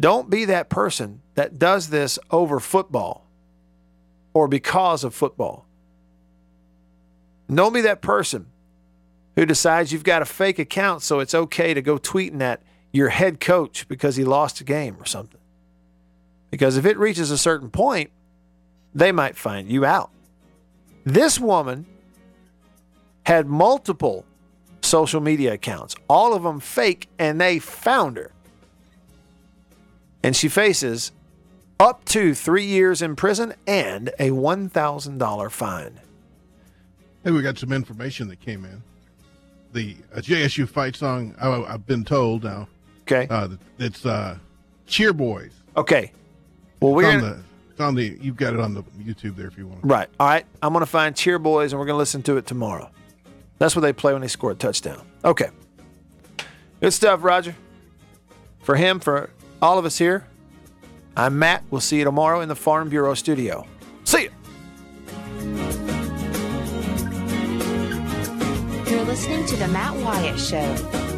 Don't 0.00 0.30
be 0.30 0.46
that 0.46 0.70
person 0.70 1.20
that 1.34 1.58
does 1.58 1.90
this 1.90 2.18
over 2.30 2.58
football 2.58 3.26
or 4.32 4.48
because 4.48 5.04
of 5.04 5.14
football. 5.14 5.66
Don't 7.52 7.74
be 7.74 7.82
that 7.82 8.00
person 8.00 8.46
who 9.36 9.44
decides 9.44 9.92
you've 9.92 10.04
got 10.04 10.22
a 10.22 10.26
fake 10.26 10.58
account 10.58 11.02
so 11.02 11.20
it's 11.20 11.34
okay 11.34 11.74
to 11.74 11.82
go 11.82 11.98
tweeting 11.98 12.40
at 12.40 12.62
your 12.92 13.10
head 13.10 13.40
coach 13.40 13.86
because 13.88 14.16
he 14.16 14.24
lost 14.24 14.60
a 14.60 14.64
game 14.64 14.96
or 14.98 15.04
something. 15.04 15.40
Because 16.50 16.76
if 16.76 16.86
it 16.86 16.98
reaches 16.98 17.30
a 17.30 17.38
certain 17.38 17.70
point, 17.70 18.10
they 18.94 19.12
might 19.12 19.36
find 19.36 19.70
you 19.70 19.84
out. 19.84 20.10
This 21.04 21.38
woman 21.38 21.86
had 23.24 23.46
multiple 23.46 24.24
social 24.80 25.20
media 25.20 25.52
accounts, 25.52 25.94
all 26.08 26.34
of 26.34 26.42
them 26.42 26.58
fake, 26.58 27.08
and 27.18 27.40
they 27.40 27.58
found 27.58 28.16
her. 28.16 28.32
And 30.22 30.36
she 30.36 30.48
faces 30.48 31.12
up 31.78 32.04
to 32.06 32.34
three 32.34 32.64
years 32.66 33.00
in 33.00 33.16
prison 33.16 33.54
and 33.66 34.08
a 34.18 34.30
$1,000 34.30 35.50
fine. 35.50 36.00
Hey, 37.24 37.30
we 37.30 37.42
got 37.42 37.58
some 37.58 37.72
information 37.72 38.28
that 38.28 38.40
came 38.40 38.64
in. 38.64 38.82
The 39.72 39.96
uh, 40.14 40.18
JSU 40.18 40.68
fight 40.68 40.96
song. 40.96 41.34
I, 41.40 41.48
I've 41.62 41.86
been 41.86 42.04
told 42.04 42.44
now. 42.44 42.68
Okay. 43.02 43.26
Uh, 43.30 43.48
it's 43.78 44.04
uh, 44.04 44.36
Cheer 44.86 45.12
Boys. 45.12 45.52
Okay. 45.76 46.12
Well, 46.80 46.92
we're 46.92 47.04
It's 47.14 47.22
on 47.22 47.30
the. 47.30 47.42
It's 47.70 47.80
on 47.80 47.94
the. 47.94 48.18
You've 48.20 48.36
got 48.36 48.52
it 48.54 48.60
on 48.60 48.74
the 48.74 48.82
YouTube 48.98 49.36
there 49.36 49.46
if 49.46 49.56
you 49.56 49.66
want. 49.66 49.80
right. 49.84 50.08
All 50.18 50.26
right. 50.26 50.44
I'm 50.62 50.72
going 50.72 50.80
to 50.82 50.86
find 50.86 51.14
Cheer 51.14 51.38
Boys, 51.38 51.72
and 51.72 51.78
we're 51.78 51.86
going 51.86 51.94
to 51.94 51.98
listen 51.98 52.22
to 52.24 52.36
it 52.36 52.46
tomorrow. 52.46 52.90
That's 53.58 53.76
what 53.76 53.82
they 53.82 53.92
play 53.92 54.12
when 54.12 54.22
they 54.22 54.28
score 54.28 54.50
a 54.50 54.54
touchdown. 54.54 55.06
Okay. 55.24 55.50
Good 56.80 56.92
stuff, 56.92 57.22
Roger. 57.22 57.54
For 58.60 58.74
him, 58.74 58.98
for 58.98 59.30
all 59.62 59.78
of 59.78 59.84
us 59.84 59.98
here, 59.98 60.26
I'm 61.16 61.38
Matt. 61.38 61.64
We'll 61.70 61.80
see 61.80 61.98
you 61.98 62.04
tomorrow 62.04 62.40
in 62.40 62.48
the 62.48 62.56
Farm 62.56 62.88
Bureau 62.88 63.14
studio. 63.14 63.66
See 64.04 64.24
you. 64.24 64.30
You're 68.90 69.04
listening 69.04 69.46
to 69.46 69.56
The 69.56 69.68
Matt 69.68 69.96
Wyatt 69.96 70.38
Show. 70.38 71.09